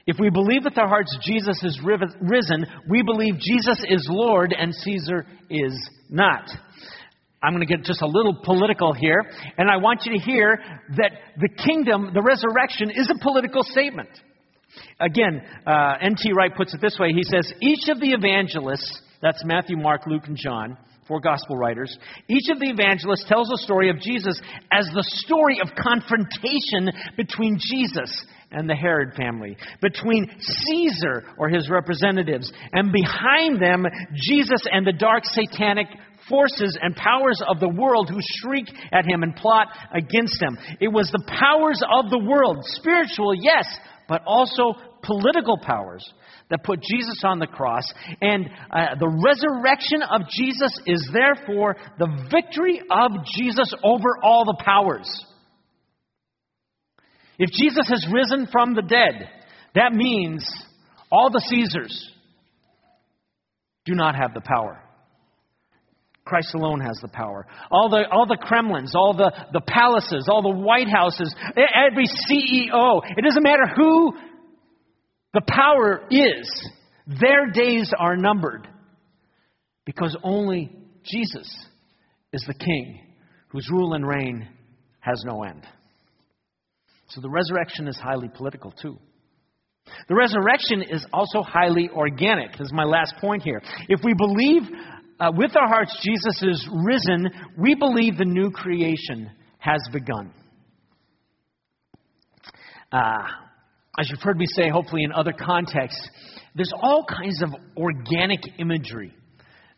if 0.07 0.17
we 0.19 0.31
believe 0.31 0.65
with 0.65 0.77
our 0.79 0.89
hearts 0.89 1.17
Jesus 1.23 1.63
is 1.63 1.81
risen, 1.83 2.67
we 2.89 3.03
believe 3.03 3.35
Jesus 3.39 3.83
is 3.89 4.07
Lord 4.11 4.55
and 4.57 4.75
Caesar 4.75 5.27
is 5.49 5.91
not. 6.11 6.49
I'm 7.43 7.53
going 7.53 7.67
to 7.67 7.77
get 7.77 7.85
just 7.85 8.03
a 8.03 8.07
little 8.07 8.39
political 8.43 8.93
here, 8.95 9.23
and 9.59 9.71
I 9.71 9.77
want 9.77 10.03
you 10.05 10.13
to 10.13 10.25
hear 10.25 10.59
that 10.97 11.13
the 11.39 11.49
kingdom, 11.49 12.11
the 12.15 12.23
resurrection, 12.23 12.91
is 12.91 13.11
a 13.15 13.23
political 13.23 13.63
statement. 13.63 14.09
Again, 15.01 15.43
uh, 15.67 15.95
N.T. 16.01 16.33
Wright 16.33 16.55
puts 16.57 16.75
it 16.75 16.81
this 16.81 16.97
way 16.99 17.13
He 17.13 17.23
says, 17.23 17.53
Each 17.61 17.89
of 17.89 18.01
the 18.01 18.13
evangelists, 18.13 19.03
that's 19.23 19.45
Matthew, 19.45 19.77
Mark, 19.77 20.03
Luke, 20.07 20.25
and 20.27 20.37
John, 20.37 20.77
four 21.07 21.21
gospel 21.21 21.57
writers, 21.57 21.97
each 22.29 22.49
of 22.51 22.59
the 22.59 22.69
evangelists 22.69 23.25
tells 23.29 23.51
a 23.53 23.63
story 23.63 23.91
of 23.91 24.01
Jesus 24.01 24.41
as 24.73 24.87
the 24.95 25.05
story 25.25 25.59
of 25.61 25.69
confrontation 25.77 26.91
between 27.17 27.59
Jesus 27.61 28.25
and 28.51 28.69
the 28.69 28.75
Herod 28.75 29.15
family, 29.17 29.57
between 29.83 30.31
Caesar 30.39 31.25
or 31.39 31.49
his 31.49 31.69
representatives, 31.69 32.51
and 32.73 32.93
behind 32.93 33.61
them, 33.61 33.85
Jesus 34.15 34.61
and 34.71 34.87
the 34.87 34.93
dark 34.93 35.25
satanic 35.25 35.89
forces 36.29 36.79
and 36.81 36.95
powers 36.97 37.43
of 37.49 37.61
the 37.61 37.69
world 37.69 38.09
who 38.09 38.19
shriek 38.21 38.67
at 38.93 39.05
him 39.05 39.23
and 39.23 39.37
plot 39.37 39.69
against 39.93 40.41
him. 40.41 40.57
It 40.81 40.89
was 40.89 41.11
the 41.11 41.25
powers 41.27 41.81
of 41.93 42.11
the 42.11 42.19
world, 42.19 42.59
spiritual, 42.63 43.35
yes, 43.35 43.67
but 44.09 44.23
also 44.27 44.75
political 45.03 45.59
powers 45.59 46.05
that 46.51 46.65
put 46.65 46.81
Jesus 46.83 47.23
on 47.25 47.39
the 47.39 47.47
cross. 47.47 47.85
And 48.21 48.47
uh, 48.71 48.97
the 48.99 49.09
resurrection 49.09 50.03
of 50.03 50.23
Jesus 50.31 50.79
is 50.87 51.09
therefore 51.13 51.77
the 51.99 52.29
victory 52.31 52.81
of 52.91 53.11
Jesus 53.37 53.73
over 53.83 54.19
all 54.23 54.45
the 54.45 54.63
powers. 54.65 55.09
If 57.39 57.51
Jesus 57.51 57.89
has 57.89 58.07
risen 58.13 58.47
from 58.53 58.75
the 58.75 58.83
dead, 58.83 59.29
that 59.75 59.93
means 59.93 60.49
all 61.11 61.31
the 61.31 61.43
Caesars 61.49 62.11
do 63.85 63.95
not 63.95 64.15
have 64.15 64.35
the 64.35 64.41
power. 64.41 64.81
Christ 66.25 66.55
alone 66.55 66.81
has 66.81 66.99
the 67.03 67.09
power. 67.09 67.47
All 67.71 67.91
the, 67.91 68.05
all 68.11 68.27
the 68.27 68.39
Kremlins, 68.41 68.95
all 68.95 69.15
the, 69.15 69.31
the 69.53 69.61
palaces, 69.61 70.27
all 70.27 70.41
the 70.41 70.49
White 70.59 70.89
Houses, 70.89 71.35
every 71.55 72.07
CEO, 72.07 73.03
it 73.05 73.23
doesn't 73.23 73.43
matter 73.43 73.67
who 73.77 74.15
the 75.35 75.43
power 75.49 76.03
is, 76.11 76.71
their 77.21 77.51
days 77.53 77.93
are 77.99 78.17
numbered. 78.17 78.67
Because 79.85 80.17
only 80.23 80.73
Jesus 81.05 81.67
is 82.33 82.43
the 82.47 82.55
king 82.55 83.01
whose 83.49 83.69
rule 83.71 83.93
and 83.93 84.07
reign 84.07 84.49
has 85.01 85.23
no 85.27 85.43
end. 85.43 85.67
So 87.09 87.21
the 87.21 87.29
resurrection 87.29 87.87
is 87.87 87.99
highly 87.99 88.31
political, 88.35 88.73
too. 88.73 88.99
The 90.09 90.15
resurrection 90.15 90.83
is 90.83 91.05
also 91.13 91.43
highly 91.43 91.91
organic. 91.91 92.53
This 92.53 92.69
is 92.69 92.73
my 92.73 92.85
last 92.85 93.15
point 93.21 93.43
here. 93.43 93.61
If 93.89 94.01
we 94.03 94.15
believe 94.15 94.63
uh, 95.21 95.31
with 95.37 95.55
our 95.57 95.69
hearts 95.69 95.97
Jesus 96.03 96.43
is 96.43 96.69
risen, 96.73 97.29
we 97.59 97.75
believe 97.75 98.17
the 98.17 98.25
new 98.25 98.51
creation 98.51 99.31
has 99.59 99.81
begun. 99.93 100.33
Uh, 102.91 103.25
as 103.99 104.11
you've 104.11 104.23
heard 104.23 104.37
me 104.37 104.47
say, 104.47 104.69
hopefully 104.69 105.05
in 105.05 105.13
other 105.13 105.33
contexts, 105.33 106.09
there's 106.55 106.73
all 106.81 107.05
kinds 107.05 107.43
of 107.43 107.51
organic 107.77 108.41
imagery 108.59 109.15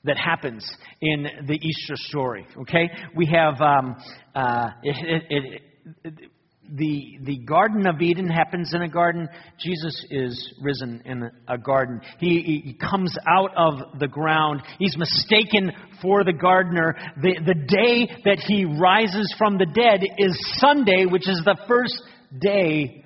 that 0.04 0.16
happens 0.16 0.64
in 1.00 1.26
the 1.46 1.54
Easter 1.54 1.94
story. 1.96 2.46
Okay, 2.62 2.88
we 3.14 3.26
have 3.26 3.60
um, 3.60 3.96
uh, 4.34 4.68
it, 4.82 5.22
it, 5.30 5.62
it, 6.04 6.30
the, 6.72 7.18
the 7.22 7.38
Garden 7.38 7.86
of 7.86 8.00
Eden 8.00 8.28
happens 8.28 8.72
in 8.74 8.82
a 8.82 8.88
garden. 8.88 9.28
Jesus 9.58 10.04
is 10.10 10.54
risen 10.60 11.02
in 11.04 11.30
a 11.48 11.58
garden. 11.58 12.00
He, 12.18 12.62
he 12.64 12.74
comes 12.74 13.16
out 13.28 13.50
of 13.56 13.98
the 14.00 14.08
ground. 14.08 14.62
He's 14.78 14.96
mistaken 14.96 15.72
for 16.02 16.24
the 16.24 16.32
gardener. 16.32 16.96
The, 17.22 17.38
the 17.44 17.54
day 17.54 18.20
that 18.24 18.38
he 18.46 18.64
rises 18.64 19.32
from 19.38 19.58
the 19.58 19.66
dead 19.66 20.02
is 20.18 20.36
Sunday, 20.58 21.06
which 21.06 21.28
is 21.28 21.40
the 21.44 21.56
first 21.68 22.02
day 22.40 23.04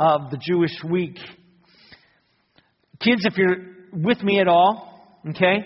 of 0.00 0.30
the 0.30 0.38
Jewish 0.38 0.72
week. 0.82 1.18
Kids, 3.00 3.20
if 3.26 3.36
you're 3.36 3.58
with 3.92 4.22
me 4.22 4.40
at 4.40 4.48
all, 4.48 5.20
okay? 5.28 5.58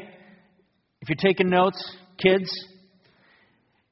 If 1.00 1.08
you're 1.08 1.16
taking 1.16 1.48
notes, 1.48 1.96
kids, 2.18 2.50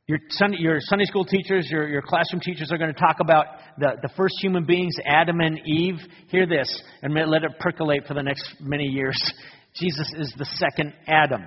your 0.09 0.19
Sunday, 0.31 0.57
your 0.59 0.79
Sunday 0.81 1.05
school 1.05 1.25
teachers, 1.25 1.69
your, 1.71 1.89
your 1.89 2.03
classroom 2.03 2.41
teachers 2.41 2.73
are 2.73 2.79
going 2.79 2.93
to 2.93 3.01
talk 3.01 3.19
about 3.21 3.47
the, 3.79 3.93
the 4.03 4.09
first 4.17 4.35
human 4.41 4.65
beings, 4.65 4.95
Adam 5.07 5.39
and 5.41 5.61
Eve. 5.65 6.01
Hear 6.29 6.45
this 6.45 6.83
and 7.03 7.15
let 7.15 7.45
it 7.45 7.53
percolate 7.61 8.07
for 8.09 8.15
the 8.15 8.23
next 8.23 8.57
many 8.61 8.85
years. 8.85 9.17
Jesus 9.75 10.13
is 10.19 10.35
the 10.37 10.45
second 10.57 10.93
Adam. 11.07 11.45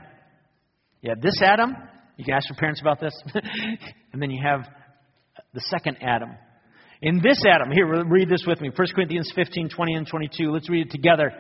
You 1.02 1.10
have 1.10 1.22
this 1.22 1.40
Adam. 1.44 1.76
You 2.16 2.24
can 2.24 2.34
ask 2.34 2.48
your 2.50 2.56
parents 2.56 2.80
about 2.80 3.02
this. 3.02 3.14
and 4.14 4.22
then 4.22 4.32
you 4.32 4.42
have 4.42 4.62
the 5.54 5.62
second 5.70 5.98
Adam. 6.02 6.30
In 7.02 7.22
this 7.22 7.42
Adam, 7.46 7.72
here, 7.72 8.06
read 8.06 8.30
this 8.30 8.46
with 8.48 8.62
me 8.62 8.70
1 8.74 8.88
Corinthians 8.96 9.32
15, 9.36 9.70
20, 9.70 9.94
and 9.94 10.08
22. 10.08 10.52
Let's 10.52 10.70
read 10.70 10.88
it 10.88 10.92
together. 10.92 11.32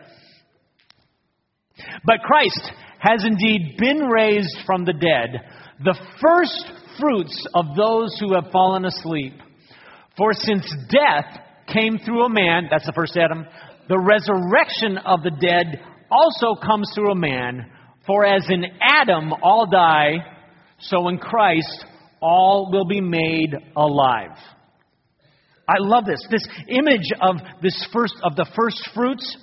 But 2.06 2.22
Christ 2.24 2.72
has 3.00 3.24
indeed 3.26 3.78
been 3.78 4.00
raised 4.00 4.58
from 4.66 4.86
the 4.86 4.94
dead, 4.94 5.42
the 5.84 5.98
first 6.22 6.72
fruits 7.00 7.48
of 7.54 7.66
those 7.78 8.18
who 8.20 8.34
have 8.34 8.52
fallen 8.52 8.86
asleep. 8.86 9.34
For 10.18 10.32
since 10.34 10.66
death 10.90 11.42
came 11.68 11.98
through 12.00 12.26
a 12.26 12.30
man, 12.30 12.68
that's 12.70 12.86
the 12.86 12.94
first 12.94 13.18
Adam, 13.18 13.46
the 13.88 14.00
resurrection 14.00 14.98
of 15.06 15.24
the 15.24 15.32
dead 15.32 15.82
also 16.10 16.60
comes 16.60 16.90
through 16.96 17.12
a 17.12 17.16
man. 17.16 17.70
For 18.08 18.26
as 18.26 18.46
in 18.50 18.66
Adam 18.82 19.34
all 19.44 19.68
die, 19.70 20.18
so 20.80 21.08
in 21.08 21.18
Christ 21.18 21.86
all 22.22 22.70
will 22.72 22.86
be 22.86 23.02
made 23.02 23.56
alive. 23.76 24.38
I 25.68 25.76
love 25.80 26.06
this. 26.06 26.22
This 26.30 26.48
image 26.70 27.10
of 27.22 27.38
this 27.62 27.88
first 27.92 28.16
of 28.24 28.36
the 28.36 28.46
first 28.56 28.90
fruits 28.94 29.38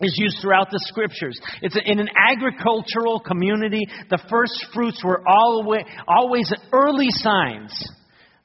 is 0.00 0.14
used 0.16 0.38
throughout 0.40 0.70
the 0.70 0.80
scriptures. 0.84 1.38
It's 1.62 1.76
in 1.84 1.98
an 1.98 2.08
agricultural 2.16 3.20
community. 3.20 3.86
The 4.10 4.22
first 4.30 4.66
fruits 4.72 5.02
were 5.04 5.22
always, 5.26 5.84
always 6.06 6.52
early 6.72 7.08
signs 7.10 7.72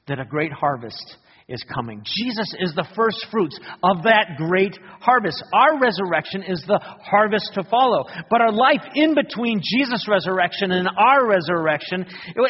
that 0.08 0.18
a 0.18 0.24
great 0.24 0.52
harvest 0.52 1.16
is 1.46 1.62
coming. 1.68 2.00
Jesus 2.16 2.48
is 2.58 2.72
the 2.72 2.88
first 2.96 3.26
fruits 3.30 3.60
of 3.82 4.02
that 4.04 4.40
great 4.40 4.78
harvest. 5.00 5.44
Our 5.52 5.78
resurrection 5.78 6.42
is 6.42 6.64
the 6.66 6.80
harvest 6.80 7.52
to 7.52 7.64
follow. 7.68 8.08
But 8.30 8.40
our 8.40 8.52
life 8.52 8.80
in 8.94 9.14
between 9.14 9.60
Jesus' 9.60 10.08
resurrection 10.08 10.72
and 10.72 10.88
our 10.88 11.28
resurrection, 11.28 12.06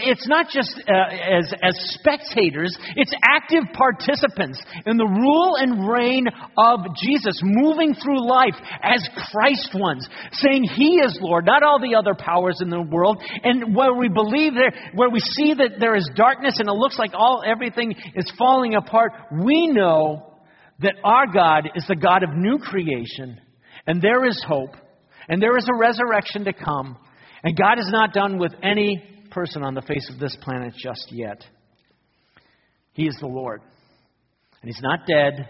it's 0.07 0.29
not 0.29 0.47
just 0.47 0.71
uh, 0.87 1.11
as, 1.11 1.51
as 1.59 1.75
spectators, 1.99 2.79
it's 2.95 3.11
active 3.27 3.65
participants 3.75 4.63
in 4.87 4.97
the 4.97 5.11
rule 5.11 5.59
and 5.59 5.91
reign 5.91 6.29
of 6.57 6.87
Jesus, 7.03 7.35
moving 7.43 7.95
through 7.99 8.23
life 8.23 8.55
as 8.81 9.03
Christ 9.35 9.75
ones, 9.75 10.07
saying 10.39 10.71
He 10.71 11.03
is 11.03 11.19
Lord, 11.21 11.47
not 11.47 11.65
all 11.65 11.81
the 11.83 11.99
other 11.99 12.15
powers 12.15 12.61
in 12.63 12.71
the 12.71 12.81
world. 12.81 13.21
And 13.43 13.75
where 13.75 13.95
we 13.95 14.07
believe 14.09 14.55
there, 14.55 14.71
where 14.95 15.11
we 15.11 15.19
see 15.19 15.53
that 15.55 15.81
there 15.81 15.97
is 15.97 16.09
darkness 16.15 16.61
and 16.61 16.69
it 16.69 16.79
looks 16.79 16.97
like 16.97 17.11
all 17.13 17.43
everything 17.45 17.91
is 18.15 18.31
falling 18.39 18.75
apart 18.77 18.84
apart, 18.87 19.13
we 19.33 19.69
know 19.69 20.35
that 20.81 20.95
our 21.05 21.27
God 21.27 21.71
is 21.75 21.85
the 21.89 21.97
God 21.97 22.23
of 22.23 22.31
new 22.35 22.59
creation, 22.59 23.41
and 23.87 24.03
there 24.03 24.25
is 24.25 24.43
hope, 24.47 24.75
and 25.29 25.41
there 25.41 25.57
is 25.57 25.69
a 25.69 25.79
resurrection 25.79 26.45
to 26.45 26.53
come, 26.53 26.97
and 27.43 27.57
God 27.57 27.79
is 27.79 27.89
not 27.91 28.13
done 28.13 28.39
with 28.39 28.53
any 28.63 29.03
person 29.31 29.63
on 29.63 29.75
the 29.75 29.83
face 29.83 30.09
of 30.13 30.19
this 30.19 30.37
planet 30.43 30.75
just 30.77 31.09
yet. 31.11 31.45
He 32.93 33.07
is 33.07 33.17
the 33.21 33.27
Lord, 33.27 33.61
and 34.63 34.71
He's 34.71 34.83
not 34.83 35.01
dead, 35.07 35.49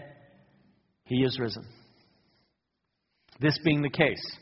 He 1.05 1.23
is 1.23 1.39
risen. 1.39 1.65
This 3.39 3.59
being 3.63 3.81
the 3.81 3.89
case, 3.89 4.37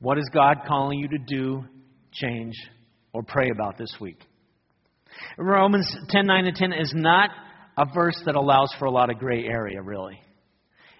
what 0.00 0.18
is 0.18 0.28
God 0.32 0.58
calling 0.66 0.98
you 0.98 1.08
to 1.08 1.18
do, 1.26 1.64
change, 2.12 2.54
or 3.12 3.22
pray 3.22 3.50
about 3.50 3.78
this 3.78 3.94
week? 4.00 4.18
Romans 5.38 5.90
10 6.08 6.26
9 6.26 6.46
and 6.46 6.56
10 6.56 6.72
is 6.72 6.92
not 6.94 7.30
a 7.80 7.86
verse 7.94 8.20
that 8.26 8.34
allows 8.34 8.70
for 8.78 8.84
a 8.84 8.90
lot 8.90 9.08
of 9.08 9.18
gray 9.18 9.46
area, 9.46 9.80
really. 9.80 10.20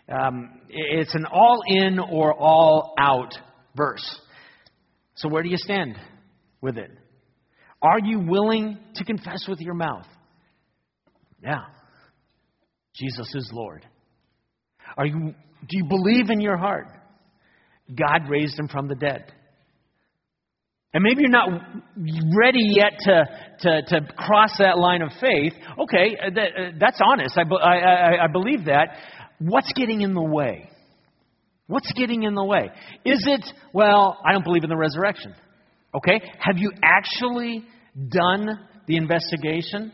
Um, 0.08 0.60
it's 0.70 1.14
an 1.14 1.26
all 1.26 1.60
in 1.66 1.98
or 1.98 2.32
all 2.32 2.94
out 2.98 3.34
verse. 3.76 4.20
So, 5.16 5.28
where 5.28 5.42
do 5.42 5.50
you 5.50 5.58
stand 5.58 5.96
with 6.62 6.78
it? 6.78 6.90
Are 7.82 7.98
you 8.02 8.20
willing 8.20 8.78
to 8.94 9.04
confess 9.04 9.46
with 9.46 9.60
your 9.60 9.74
mouth? 9.74 10.06
Yeah, 11.42 11.64
Jesus 12.94 13.30
is 13.34 13.50
Lord. 13.52 13.86
Are 14.96 15.06
you, 15.06 15.34
do 15.68 15.76
you 15.76 15.84
believe 15.84 16.30
in 16.30 16.40
your 16.40 16.56
heart 16.56 16.86
God 17.94 18.28
raised 18.28 18.58
him 18.58 18.68
from 18.68 18.88
the 18.88 18.94
dead? 18.94 19.32
And 20.92 21.04
maybe 21.04 21.20
you're 21.20 21.30
not 21.30 21.48
ready 22.36 22.62
yet 22.62 22.92
to, 23.00 23.24
to, 23.60 23.82
to 23.82 24.12
cross 24.14 24.58
that 24.58 24.76
line 24.76 25.02
of 25.02 25.10
faith. 25.20 25.52
Okay, 25.78 26.16
uh, 26.20 26.30
that, 26.34 26.48
uh, 26.56 26.70
that's 26.80 27.00
honest. 27.04 27.38
I, 27.38 27.42
I, 27.42 28.24
I 28.24 28.26
believe 28.26 28.64
that. 28.64 28.96
What's 29.38 29.72
getting 29.74 30.00
in 30.00 30.14
the 30.14 30.22
way? 30.22 30.68
What's 31.68 31.92
getting 31.92 32.24
in 32.24 32.34
the 32.34 32.44
way? 32.44 32.70
Is 33.04 33.24
it, 33.26 33.46
well, 33.72 34.18
I 34.26 34.32
don't 34.32 34.42
believe 34.42 34.64
in 34.64 34.70
the 34.70 34.76
resurrection? 34.76 35.34
Okay, 35.94 36.20
have 36.40 36.58
you 36.58 36.72
actually 36.82 37.64
done 37.94 38.48
the 38.88 38.96
investigation 38.96 39.92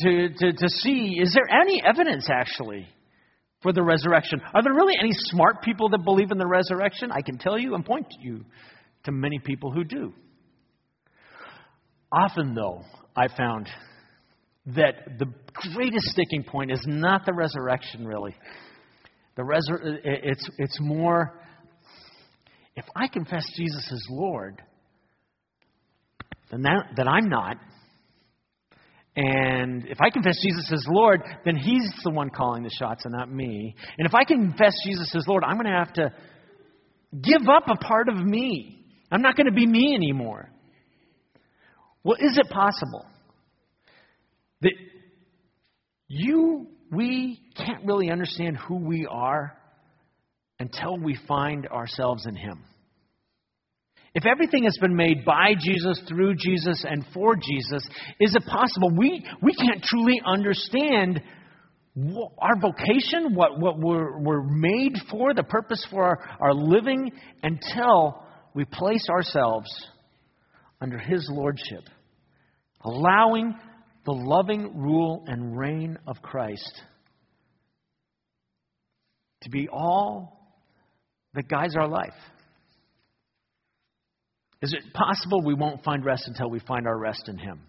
to, 0.00 0.28
to, 0.28 0.52
to 0.52 0.68
see, 0.68 1.18
is 1.20 1.34
there 1.34 1.60
any 1.60 1.82
evidence 1.84 2.28
actually 2.30 2.86
for 3.62 3.72
the 3.72 3.82
resurrection? 3.82 4.40
Are 4.54 4.62
there 4.62 4.74
really 4.74 4.94
any 5.00 5.12
smart 5.12 5.62
people 5.62 5.88
that 5.90 6.04
believe 6.04 6.30
in 6.30 6.38
the 6.38 6.46
resurrection? 6.46 7.10
I 7.10 7.22
can 7.22 7.38
tell 7.38 7.58
you 7.58 7.74
and 7.74 7.84
point 7.84 8.06
to 8.10 8.16
you 8.20 8.44
to 9.08 9.12
many 9.12 9.38
people 9.38 9.72
who 9.72 9.84
do. 9.84 10.12
Often, 12.12 12.54
though, 12.54 12.82
I 13.16 13.28
found 13.28 13.68
that 14.66 15.18
the 15.18 15.26
greatest 15.74 16.06
sticking 16.06 16.44
point 16.44 16.70
is 16.70 16.80
not 16.86 17.26
the 17.26 17.32
resurrection, 17.32 18.06
really. 18.06 18.34
The 19.36 19.42
resur- 19.42 19.98
it's, 20.04 20.48
it's 20.58 20.78
more 20.80 21.40
if 22.78 22.84
I 22.94 23.08
confess 23.08 23.44
Jesus 23.56 23.90
as 23.92 24.06
Lord, 24.08 24.62
then, 26.50 26.62
that, 26.62 26.84
then 26.96 27.08
I'm 27.08 27.28
not. 27.28 27.56
And 29.16 29.84
if 29.86 29.98
I 30.00 30.10
confess 30.10 30.36
Jesus 30.40 30.70
as 30.72 30.86
Lord, 30.88 31.22
then 31.44 31.56
He's 31.56 31.90
the 32.04 32.10
one 32.10 32.30
calling 32.30 32.62
the 32.62 32.70
shots 32.70 33.04
and 33.04 33.12
not 33.12 33.32
me. 33.32 33.74
And 33.98 34.06
if 34.06 34.14
I 34.14 34.22
confess 34.22 34.74
Jesus 34.84 35.12
as 35.16 35.26
Lord, 35.26 35.42
I'm 35.44 35.56
going 35.56 35.66
to 35.66 35.76
have 35.76 35.92
to 35.94 36.12
give 37.20 37.48
up 37.48 37.64
a 37.66 37.74
part 37.84 38.08
of 38.08 38.16
me. 38.16 38.86
I'm 39.10 39.22
not 39.22 39.36
going 39.36 39.46
to 39.46 39.52
be 39.52 39.66
me 39.66 39.94
anymore. 39.94 40.50
Well, 42.04 42.16
is 42.20 42.38
it 42.38 42.48
possible 42.50 43.06
that 44.62 44.72
you, 46.08 46.66
we 46.90 47.40
can't 47.56 47.84
really 47.84 48.10
understand 48.10 48.56
who 48.56 48.76
we 48.76 49.06
are 49.10 49.56
until 50.58 50.98
we 50.98 51.18
find 51.26 51.66
ourselves 51.66 52.26
in 52.26 52.36
Him? 52.36 52.64
If 54.14 54.24
everything 54.26 54.64
has 54.64 54.76
been 54.80 54.96
made 54.96 55.24
by 55.24 55.54
Jesus, 55.60 56.00
through 56.08 56.34
Jesus, 56.34 56.84
and 56.88 57.04
for 57.12 57.36
Jesus, 57.36 57.86
is 58.20 58.34
it 58.34 58.44
possible 58.46 58.90
we, 58.96 59.24
we 59.42 59.54
can't 59.54 59.82
truly 59.82 60.20
understand 60.24 61.20
our 62.38 62.60
vocation, 62.60 63.34
what, 63.34 63.58
what 63.60 63.78
we're, 63.78 64.18
we're 64.20 64.42
made 64.42 64.94
for, 65.10 65.34
the 65.34 65.42
purpose 65.42 65.86
for 65.90 66.04
our, 66.04 66.18
our 66.40 66.54
living, 66.54 67.10
until 67.42 68.22
we 68.58 68.64
place 68.64 69.06
ourselves 69.08 69.68
under 70.80 70.98
His 70.98 71.24
lordship, 71.30 71.84
allowing 72.80 73.54
the 74.04 74.10
loving 74.10 74.76
rule 74.76 75.22
and 75.28 75.56
reign 75.56 75.96
of 76.08 76.20
Christ 76.22 76.82
to 79.42 79.50
be 79.50 79.68
all 79.72 80.56
that 81.34 81.46
guides 81.46 81.76
our 81.76 81.86
life. 81.86 82.18
Is 84.60 84.72
it 84.72 84.92
possible 84.92 85.40
we 85.44 85.54
won't 85.54 85.84
find 85.84 86.04
rest 86.04 86.24
until 86.26 86.50
we 86.50 86.58
find 86.58 86.88
our 86.88 86.98
rest 86.98 87.28
in 87.28 87.38
Him? 87.38 87.60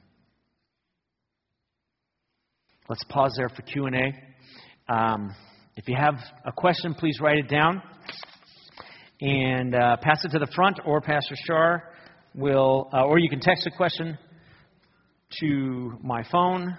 Let's 2.89 3.04
pause 3.10 3.36
there 3.38 3.49
for 3.49 3.62
Q 3.62 3.86
and 3.86 3.95
A. 3.95 4.91
Um, 4.91 5.36
if 5.75 5.88
you 5.88 5.95
have 5.95 6.15
a 6.47 6.52
question, 6.52 6.95
please 6.95 7.19
write 7.21 7.38
it 7.38 7.47
down 7.47 7.84
and 9.21 9.75
uh, 9.75 9.97
pass 9.97 10.23
it 10.23 10.29
to 10.32 10.39
the 10.39 10.47
front, 10.55 10.79
or 10.86 11.01
Pastor 11.01 11.36
Shar 11.45 11.84
will, 12.34 12.89
uh, 12.93 13.03
or 13.03 13.19
you 13.19 13.29
can 13.29 13.39
text 13.39 13.67
a 13.67 13.71
question 13.71 14.17
to 15.41 15.97
my 16.01 16.23
phone. 16.32 16.75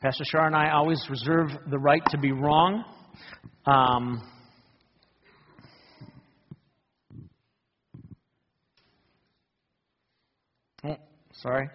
Pastor 0.00 0.24
Shar 0.30 0.46
and 0.46 0.54
I 0.54 0.70
always 0.70 1.04
reserve 1.10 1.48
the 1.70 1.78
right 1.78 2.02
to 2.10 2.18
be 2.18 2.30
wrong. 2.30 2.84
Um, 3.66 4.22
oh, 10.84 10.96
sorry. 11.42 11.68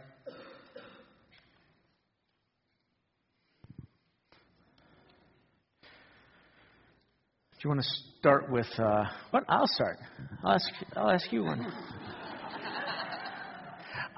You 7.64 7.70
want 7.70 7.82
to 7.82 7.90
start 8.20 8.52
with 8.52 8.68
uh, 8.80 9.04
what? 9.30 9.44
I'll 9.48 9.68
start. 9.68 9.98
I'll 10.44 10.54
ask. 10.54 10.68
I'll 10.96 11.12
ask 11.12 11.32
you 11.32 11.44
one. 11.44 11.72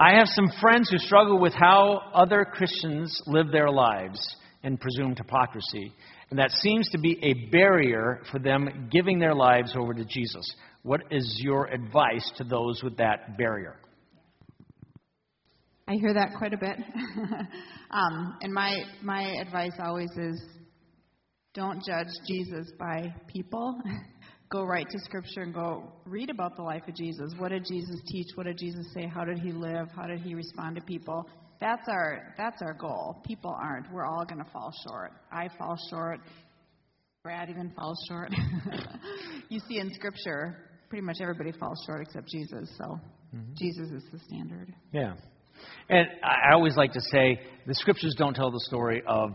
I 0.00 0.14
have 0.16 0.28
some 0.28 0.50
friends 0.62 0.88
who 0.90 0.98
struggle 0.98 1.38
with 1.38 1.52
how 1.52 2.00
other 2.14 2.46
Christians 2.46 3.20
live 3.26 3.52
their 3.52 3.70
lives 3.70 4.36
in 4.62 4.78
presumed 4.78 5.18
hypocrisy, 5.18 5.92
and 6.30 6.38
that 6.38 6.52
seems 6.52 6.88
to 6.90 6.98
be 6.98 7.18
a 7.22 7.50
barrier 7.50 8.22
for 8.32 8.38
them 8.38 8.88
giving 8.90 9.18
their 9.18 9.34
lives 9.34 9.74
over 9.78 9.92
to 9.92 10.04
Jesus. 10.06 10.50
What 10.82 11.02
is 11.10 11.38
your 11.42 11.66
advice 11.66 12.30
to 12.38 12.44
those 12.44 12.82
with 12.82 12.96
that 12.96 13.36
barrier? 13.36 13.76
I 15.86 15.94
hear 15.94 16.14
that 16.14 16.30
quite 16.38 16.54
a 16.54 16.56
bit. 16.56 16.76
um, 17.90 18.38
and 18.40 18.54
my, 18.54 18.84
my 19.02 19.34
advice 19.38 19.74
always 19.84 20.10
is 20.16 20.42
don't 21.54 21.82
judge 21.84 22.08
Jesus 22.26 22.70
by 22.78 23.14
people. 23.28 23.80
go 24.50 24.64
right 24.64 24.88
to 24.88 24.98
Scripture 25.00 25.42
and 25.42 25.54
go 25.54 25.92
read 26.04 26.30
about 26.30 26.56
the 26.56 26.62
life 26.62 26.82
of 26.86 26.94
Jesus. 26.94 27.32
What 27.38 27.48
did 27.48 27.64
Jesus 27.64 28.00
teach? 28.06 28.26
What 28.34 28.46
did 28.46 28.58
Jesus 28.58 28.86
say? 28.92 29.06
How 29.06 29.24
did 29.24 29.38
he 29.38 29.52
live? 29.52 29.88
How 29.94 30.06
did 30.06 30.20
he 30.20 30.34
respond 30.34 30.76
to 30.76 30.82
people? 30.82 31.28
That's 31.60 31.88
our 31.88 32.34
that's 32.36 32.60
our 32.60 32.74
goal. 32.74 33.22
People 33.26 33.56
aren't. 33.60 33.90
We're 33.92 34.04
all 34.04 34.24
going 34.24 34.44
to 34.44 34.50
fall 34.50 34.72
short. 34.86 35.12
I 35.32 35.48
fall 35.58 35.78
short. 35.90 36.20
Brad 37.22 37.48
even 37.48 37.70
falls 37.70 37.98
short. 38.08 38.30
you 39.48 39.60
see 39.68 39.78
in 39.78 39.90
Scripture, 39.94 40.56
pretty 40.88 41.04
much 41.04 41.16
everybody 41.22 41.52
falls 41.52 41.82
short 41.86 42.02
except 42.02 42.28
Jesus. 42.28 42.70
So 42.76 43.00
mm-hmm. 43.34 43.54
Jesus 43.56 43.90
is 43.90 44.02
the 44.12 44.18
standard. 44.26 44.74
Yeah. 44.92 45.14
And 45.88 46.06
I 46.22 46.52
always 46.52 46.76
like 46.76 46.92
to 46.92 47.00
say 47.00 47.40
the 47.66 47.74
Scriptures 47.74 48.14
don't 48.18 48.34
tell 48.34 48.50
the 48.50 48.60
story 48.60 49.02
of 49.06 49.30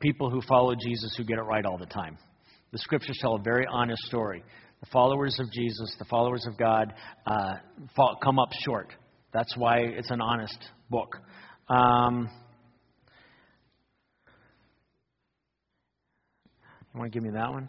people 0.00 0.30
who 0.30 0.40
follow 0.42 0.74
Jesus 0.74 1.14
who 1.16 1.24
get 1.24 1.38
it 1.38 1.42
right 1.42 1.64
all 1.64 1.78
the 1.78 1.86
time. 1.86 2.18
The 2.72 2.78
Scriptures 2.78 3.18
tell 3.20 3.34
a 3.34 3.42
very 3.42 3.66
honest 3.70 4.02
story. 4.02 4.42
The 4.80 4.86
followers 4.92 5.36
of 5.38 5.50
Jesus, 5.52 5.94
the 5.98 6.06
followers 6.06 6.46
of 6.46 6.56
God, 6.56 6.94
uh, 7.26 7.54
fall, 7.94 8.18
come 8.22 8.38
up 8.38 8.48
short. 8.64 8.92
That's 9.32 9.54
why 9.56 9.78
it's 9.78 10.10
an 10.10 10.20
honest 10.20 10.58
book. 10.88 11.16
Um, 11.68 12.28
you 16.94 17.00
want 17.00 17.12
to 17.12 17.16
give 17.16 17.22
me 17.22 17.30
that 17.34 17.50
one? 17.50 17.68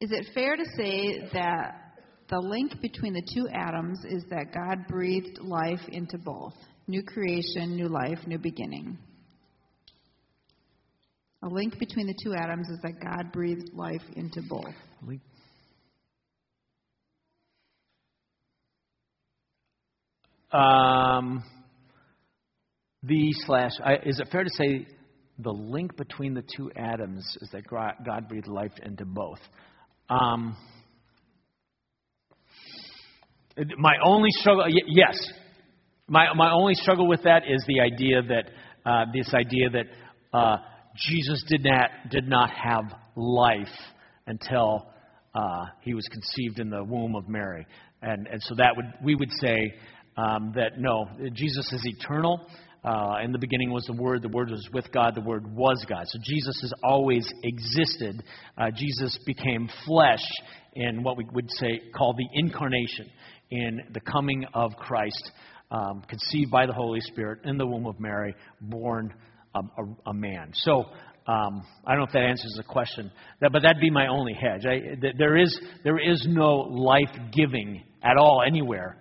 Is 0.00 0.12
it 0.12 0.28
fair 0.32 0.56
to 0.56 0.64
say 0.76 1.28
that 1.34 1.96
the 2.30 2.38
link 2.38 2.80
between 2.80 3.12
the 3.12 3.22
two 3.34 3.48
Adams 3.52 3.98
is 4.08 4.24
that 4.30 4.54
God 4.54 4.86
breathed 4.88 5.38
life 5.40 5.80
into 5.88 6.16
both? 6.16 6.54
New 6.86 7.02
creation, 7.02 7.76
new 7.76 7.88
life, 7.88 8.18
new 8.26 8.38
beginning. 8.38 8.96
A 11.42 11.48
link 11.48 11.78
between 11.78 12.06
the 12.06 12.14
two 12.22 12.34
Adams 12.34 12.68
is 12.68 12.78
that 12.82 13.00
God 13.02 13.32
breathed 13.32 13.70
life 13.72 14.02
into 14.14 14.42
both. 14.42 14.74
Um, 20.52 21.42
the 23.02 23.32
slash, 23.46 23.70
I, 23.82 23.94
is 24.04 24.20
it 24.20 24.28
fair 24.30 24.44
to 24.44 24.50
say 24.50 24.86
the 25.38 25.52
link 25.52 25.96
between 25.96 26.34
the 26.34 26.42
two 26.56 26.70
Adams 26.76 27.24
is 27.40 27.48
that 27.52 27.62
God 27.66 28.28
breathed 28.28 28.48
life 28.48 28.72
into 28.82 29.06
both? 29.06 29.38
Um, 30.10 30.56
my 33.78 33.94
only 34.04 34.30
struggle, 34.32 34.64
yes, 34.68 35.16
my 36.08 36.34
my 36.34 36.50
only 36.50 36.74
struggle 36.74 37.08
with 37.08 37.22
that 37.22 37.44
is 37.48 37.64
the 37.66 37.80
idea 37.80 38.22
that 38.22 38.90
uh, 38.90 39.04
this 39.14 39.32
idea 39.32 39.70
that 39.70 39.86
uh, 40.36 40.56
Jesus 40.96 41.42
did 41.48 41.64
not 41.64 41.90
did 42.10 42.28
not 42.28 42.50
have 42.50 42.84
life 43.16 43.66
until 44.26 44.88
uh, 45.34 45.66
he 45.82 45.94
was 45.94 46.06
conceived 46.08 46.58
in 46.58 46.70
the 46.70 46.82
womb 46.82 47.14
of 47.14 47.28
Mary, 47.28 47.66
and 48.02 48.26
and 48.26 48.42
so 48.42 48.54
that 48.56 48.74
would 48.76 48.86
we 49.02 49.14
would 49.14 49.30
say 49.40 49.72
um, 50.16 50.52
that 50.54 50.78
no, 50.78 51.08
Jesus 51.32 51.72
is 51.72 51.86
eternal. 51.86 52.46
Uh, 52.82 53.16
in 53.22 53.30
the 53.30 53.38
beginning 53.38 53.70
was 53.70 53.84
the 53.84 53.92
Word. 53.92 54.22
The 54.22 54.28
Word 54.28 54.50
was 54.50 54.66
with 54.72 54.90
God. 54.90 55.14
The 55.14 55.20
Word 55.20 55.54
was 55.54 55.84
God. 55.86 56.06
So 56.06 56.18
Jesus 56.22 56.58
has 56.62 56.72
always 56.82 57.30
existed. 57.42 58.22
Uh, 58.56 58.70
Jesus 58.74 59.18
became 59.26 59.68
flesh 59.86 60.24
in 60.72 61.02
what 61.02 61.18
we 61.18 61.26
would 61.32 61.50
say 61.50 61.80
call 61.94 62.14
the 62.14 62.26
incarnation, 62.32 63.10
in 63.50 63.80
the 63.92 64.00
coming 64.00 64.46
of 64.54 64.72
Christ, 64.76 65.30
um, 65.70 66.02
conceived 66.08 66.50
by 66.50 66.66
the 66.66 66.72
Holy 66.72 67.00
Spirit 67.00 67.40
in 67.44 67.58
the 67.58 67.66
womb 67.66 67.86
of 67.86 68.00
Mary, 68.00 68.34
born 68.60 69.12
a, 69.54 70.10
a, 70.10 70.14
man. 70.14 70.50
So 70.54 70.84
um, 71.26 71.62
I 71.86 71.92
don't 71.92 71.98
know 71.98 72.06
if 72.06 72.12
that 72.12 72.22
answers 72.22 72.54
the 72.56 72.64
question, 72.64 73.10
that, 73.40 73.52
but 73.52 73.62
that'd 73.62 73.80
be 73.80 73.90
my 73.90 74.06
only 74.08 74.34
hedge. 74.34 74.64
I, 74.66 74.96
there 75.18 75.36
is 75.36 75.60
there 75.84 75.98
is 75.98 76.24
no 76.28 76.56
life 76.58 77.10
giving 77.32 77.82
at 78.02 78.16
all 78.16 78.42
anywhere 78.46 78.96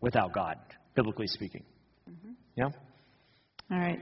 without 0.00 0.32
God, 0.32 0.56
biblically 0.94 1.26
speaking. 1.26 1.64
Mm-hmm. 2.10 2.32
Yeah. 2.56 2.68
All 3.70 3.78
right. 3.78 3.98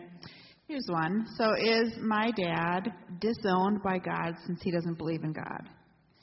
Here's 0.67 0.87
one. 0.89 1.27
So, 1.37 1.53
is 1.61 1.95
my 2.01 2.31
dad 2.37 2.93
disowned 3.21 3.83
by 3.83 3.99
God 3.99 4.35
since 4.47 4.61
he 4.63 4.71
doesn't 4.71 4.99
believe 4.99 5.25
in 5.25 5.33
God? 5.33 5.69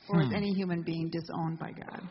Or 0.10 0.22
is 0.22 0.30
hmm. 0.30 0.36
any 0.36 0.54
human 0.54 0.84
being 0.84 1.10
disowned 1.10 1.60
by 1.60 1.72
God? 1.72 2.02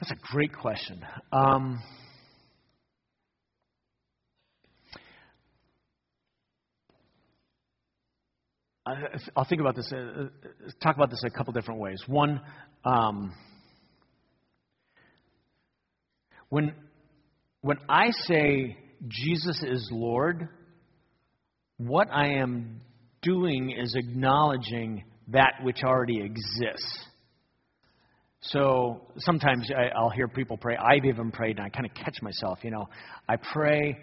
That's 0.00 0.12
a 0.12 0.32
great 0.32 0.52
question. 0.52 1.04
Um, 1.32 1.82
I'll 9.36 9.44
think 9.44 9.60
about 9.60 9.76
this, 9.76 9.92
uh, 9.92 10.28
talk 10.82 10.96
about 10.96 11.10
this 11.10 11.22
a 11.24 11.30
couple 11.30 11.52
different 11.52 11.80
ways. 11.80 12.02
One, 12.06 12.40
um, 12.84 13.32
when, 16.48 16.74
when 17.62 17.78
I 17.88 18.10
say 18.26 18.76
Jesus 19.08 19.62
is 19.62 19.88
Lord, 19.92 20.48
what 21.76 22.08
I 22.12 22.34
am 22.34 22.80
doing 23.22 23.70
is 23.70 23.94
acknowledging 23.94 25.04
that 25.28 25.54
which 25.62 25.82
already 25.84 26.20
exists. 26.20 27.06
So 28.42 29.02
sometimes 29.18 29.70
I, 29.70 30.00
will 30.00 30.10
hear 30.10 30.28
people 30.28 30.56
pray. 30.56 30.76
I've 30.76 31.04
even 31.04 31.30
prayed, 31.30 31.58
and 31.58 31.66
I 31.66 31.68
kind 31.68 31.86
of 31.86 31.94
catch 31.94 32.22
myself. 32.22 32.58
You 32.62 32.70
know, 32.70 32.88
I 33.28 33.36
pray 33.36 33.98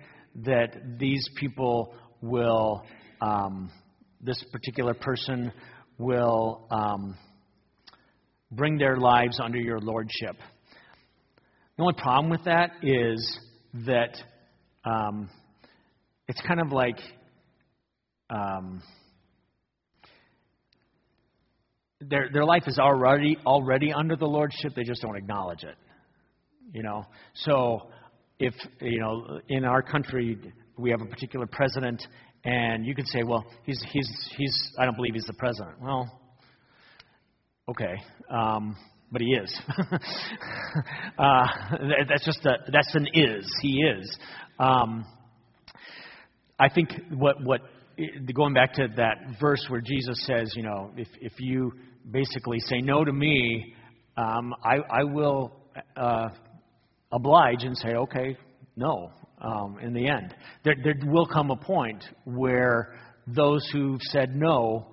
that 0.45 1.00
these 1.00 1.28
people 1.36 1.93
will, 2.21 2.84
um, 3.21 3.71
this 4.21 4.43
particular 4.51 4.93
person 4.93 5.51
will 5.97 6.67
um, 6.71 7.17
bring 8.51 8.77
their 8.77 8.97
lives 8.97 9.39
under 9.41 9.60
your 9.60 9.80
lordship. 9.80 10.36
The 11.77 11.84
only 11.84 11.95
problem 11.97 12.30
with 12.30 12.43
that 12.45 12.71
is 12.82 13.39
that 13.86 14.17
um, 14.84 15.30
it's 16.27 16.41
kind 16.47 16.60
of 16.60 16.71
like 16.71 16.99
um, 18.30 18.82
their 22.01 22.30
their 22.32 22.45
life 22.45 22.63
is 22.67 22.80
already 22.80 23.38
already 23.45 23.93
under 23.93 24.15
the 24.15 24.25
lordship. 24.25 24.73
They 24.75 24.84
just 24.84 25.01
don't 25.01 25.17
acknowledge 25.17 25.63
it. 25.63 25.75
You 26.73 26.84
know, 26.84 27.06
so 27.34 27.89
if 28.39 28.53
you 28.82 28.99
know 28.99 29.39
in 29.49 29.65
our 29.65 29.82
country 29.82 30.38
we 30.77 30.91
have 30.91 31.01
a 31.01 31.06
particular 31.06 31.47
president, 31.47 32.06
and 32.43 32.86
you 32.86 32.95
could 32.95 33.08
say, 33.08 33.23
well, 33.23 33.45
he's 33.63 33.82
he's 33.91 34.10
he's 34.38 34.71
I 34.80 34.86
don't 34.86 34.95
believe 34.95 35.13
he's 35.13 35.26
the 35.26 35.34
president. 35.34 35.82
Well, 35.82 36.21
okay. 37.69 37.95
Um, 38.30 38.76
but 39.12 39.21
he 39.21 39.28
is. 39.28 39.62
uh, 41.17 41.47
that's 42.10 42.26
just 42.26 42.45
a, 42.45 42.58
that's 42.71 42.93
an 42.93 43.08
is. 43.13 43.50
He 43.62 43.82
is. 43.82 44.17
Um, 44.60 45.06
I 46.60 46.69
think 46.69 46.91
what 47.12 47.43
what 47.43 47.62
going 48.34 48.54
back 48.54 48.73
to 48.73 48.88
that 48.97 49.38
verse 49.39 49.65
where 49.69 49.82
Jesus 49.82 50.26
says, 50.26 50.54
you 50.56 50.63
know, 50.63 50.91
if 50.97 51.08
if 51.21 51.34
you 51.39 51.71
basically 52.10 52.60
say 52.60 52.80
no 52.80 53.04
to 53.04 53.13
me, 53.13 53.73
um, 54.17 54.54
I 54.63 54.78
I 54.89 55.04
will 55.04 55.54
uh, 55.95 56.30
oblige 57.12 57.63
and 57.63 57.78
say 57.78 57.89
okay, 57.89 58.38
no. 58.76 59.12
Um, 59.39 59.78
in 59.82 59.93
the 59.93 60.08
end, 60.08 60.34
there 60.63 60.76
there 60.84 60.95
will 61.06 61.28
come 61.28 61.52
a 61.52 61.56
point 61.56 62.04
where 62.26 62.97
those 63.28 63.67
who've 63.71 64.02
said 64.02 64.36
no 64.36 64.88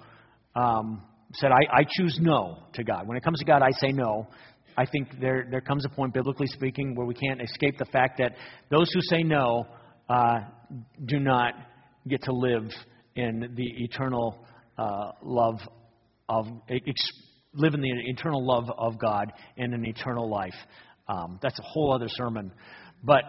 um, 0.55 1.03
said, 1.35 1.51
I, 1.51 1.81
I 1.81 1.85
choose 1.89 2.19
no 2.21 2.59
to 2.75 2.85
God. 2.85 3.07
When 3.07 3.17
it 3.17 3.25
comes 3.25 3.39
to 3.41 3.45
God, 3.45 3.63
I 3.63 3.71
say 3.71 3.93
no. 3.93 4.27
I 4.77 4.85
think 4.87 5.09
there, 5.21 5.47
there 5.51 5.61
comes 5.61 5.85
a 5.85 5.89
point, 5.89 6.15
biblically 6.15 6.47
speaking, 6.49 6.95
where 6.95 7.07
we 7.07 7.15
can't 7.15 7.41
escape 7.41 7.79
the 7.79 7.85
fact 7.87 8.19
that 8.19 8.33
those 8.71 8.91
who 8.93 9.01
say 9.03 9.23
no 9.23 9.67
uh, 10.09 10.41
do 11.07 11.21
not 11.21 11.55
get 12.09 12.23
to 12.25 12.33
live 12.33 12.69
in 13.15 13.53
the 13.57 13.85
eternal 13.85 14.45
uh, 14.79 15.13
love 15.23 15.61
of, 16.29 16.47
ex- 16.69 17.13
live 17.55 17.75
in 17.75 17.81
the 17.81 17.93
eternal 18.07 18.45
love 18.45 18.65
of 18.77 18.99
God 18.99 19.33
and 19.57 19.75
an 19.75 19.87
eternal 19.87 20.29
life. 20.29 20.55
Um, 21.09 21.39
that's 21.43 21.59
a 21.59 21.63
whole 21.63 21.95
other 21.95 22.09
sermon. 22.09 22.51
But 23.03 23.23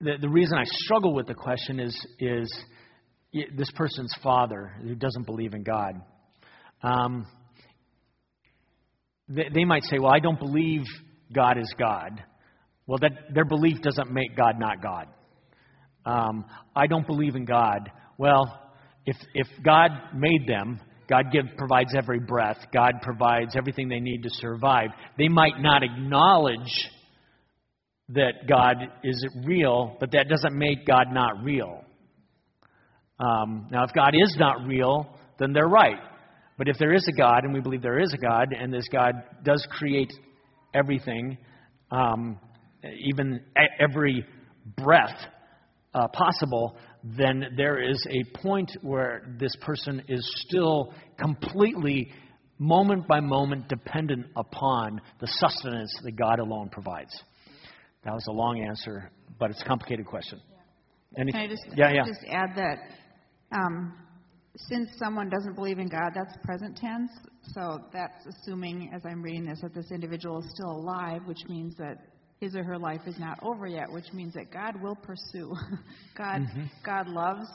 the, 0.00 0.12
the 0.20 0.28
reason 0.28 0.58
I 0.58 0.64
struggle 0.64 1.14
with 1.14 1.26
the 1.26 1.34
question 1.34 1.80
is, 1.80 2.06
is 2.18 2.52
this 3.56 3.70
person's 3.74 4.14
father 4.22 4.72
who 4.82 4.94
doesn't 4.94 5.24
believe 5.26 5.54
in 5.54 5.62
God. 5.62 6.00
Um, 6.82 7.26
they, 9.28 9.48
they 9.52 9.64
might 9.64 9.84
say, 9.84 9.98
Well, 9.98 10.12
I 10.12 10.20
don't 10.20 10.38
believe 10.38 10.82
God 11.34 11.58
is 11.58 11.72
God. 11.78 12.22
Well, 12.86 12.98
that, 13.00 13.34
their 13.34 13.44
belief 13.44 13.80
doesn't 13.82 14.12
make 14.12 14.36
God 14.36 14.58
not 14.58 14.82
God. 14.82 15.08
Um, 16.04 16.44
I 16.74 16.86
don't 16.86 17.06
believe 17.06 17.34
in 17.34 17.44
God. 17.44 17.90
Well, 18.16 18.62
if, 19.06 19.16
if 19.34 19.48
God 19.64 19.90
made 20.14 20.46
them 20.46 20.80
God 21.08 21.30
give, 21.30 21.44
provides 21.56 21.94
every 21.96 22.18
breath. 22.18 22.58
God 22.72 22.94
provides 23.02 23.54
everything 23.56 23.88
they 23.88 24.00
need 24.00 24.22
to 24.24 24.30
survive. 24.30 24.90
They 25.16 25.28
might 25.28 25.60
not 25.60 25.82
acknowledge 25.82 26.90
that 28.10 28.46
God 28.48 28.76
is 29.02 29.26
real, 29.44 29.96
but 29.98 30.12
that 30.12 30.28
doesn't 30.28 30.56
make 30.56 30.86
God 30.86 31.08
not 31.10 31.42
real. 31.42 31.84
Um, 33.18 33.66
now, 33.70 33.84
if 33.84 33.90
God 33.94 34.14
is 34.14 34.36
not 34.38 34.66
real, 34.66 35.16
then 35.38 35.52
they're 35.52 35.68
right. 35.68 35.98
But 36.58 36.68
if 36.68 36.76
there 36.78 36.94
is 36.94 37.06
a 37.08 37.16
God, 37.16 37.44
and 37.44 37.52
we 37.52 37.60
believe 37.60 37.82
there 37.82 37.98
is 37.98 38.12
a 38.14 38.18
God, 38.18 38.52
and 38.52 38.72
this 38.72 38.88
God 38.90 39.14
does 39.44 39.66
create 39.70 40.12
everything, 40.74 41.36
um, 41.90 42.38
even 43.04 43.40
every 43.80 44.24
breath 44.76 45.16
uh, 45.94 46.08
possible, 46.08 46.76
then 47.02 47.54
there 47.56 47.82
is 47.82 48.04
a 48.10 48.38
point 48.38 48.70
where 48.82 49.34
this 49.38 49.54
person 49.62 50.02
is 50.08 50.44
still 50.46 50.92
completely, 51.18 52.10
moment 52.58 53.06
by 53.06 53.20
moment, 53.20 53.68
dependent 53.68 54.26
upon 54.36 55.00
the 55.20 55.26
sustenance 55.26 55.92
that 56.04 56.16
God 56.16 56.38
alone 56.38 56.68
provides. 56.70 57.12
That 58.06 58.14
was 58.14 58.24
a 58.28 58.32
long 58.32 58.60
answer, 58.62 59.10
but 59.36 59.50
it's 59.50 59.60
a 59.60 59.64
complicated 59.64 60.06
question. 60.06 60.40
Any, 61.18 61.32
Can 61.32 61.40
I 61.40 61.48
just, 61.48 61.64
yeah, 61.74 61.92
yeah. 61.92 62.06
just 62.06 62.24
add 62.30 62.50
that 62.54 62.78
um, 63.50 63.94
since 64.54 64.88
someone 64.96 65.28
doesn't 65.28 65.56
believe 65.56 65.80
in 65.80 65.88
God, 65.88 66.12
that's 66.14 66.36
present 66.44 66.76
tense. 66.76 67.10
So 67.52 67.80
that's 67.92 68.24
assuming, 68.26 68.92
as 68.94 69.02
I'm 69.04 69.22
reading 69.22 69.44
this, 69.44 69.60
that 69.60 69.74
this 69.74 69.90
individual 69.90 70.38
is 70.38 70.48
still 70.54 70.70
alive, 70.70 71.22
which 71.26 71.40
means 71.48 71.74
that 71.78 71.96
his 72.38 72.54
or 72.54 72.62
her 72.62 72.78
life 72.78 73.00
is 73.06 73.18
not 73.18 73.40
over 73.42 73.66
yet, 73.66 73.90
which 73.90 74.12
means 74.12 74.34
that 74.34 74.52
God 74.52 74.80
will 74.80 74.96
pursue. 74.96 75.52
God, 76.16 76.42
mm-hmm. 76.42 76.64
God 76.84 77.08
loves 77.08 77.48